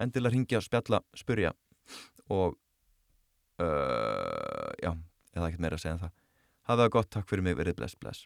[0.00, 1.52] en til að ringja, spjalla, spurja
[2.32, 2.56] og
[3.62, 4.94] uh, já,
[5.36, 6.14] eða ekkert meira að segja en það.
[6.64, 8.24] Hafa það gott, takk fyrir mig, verið bless, bless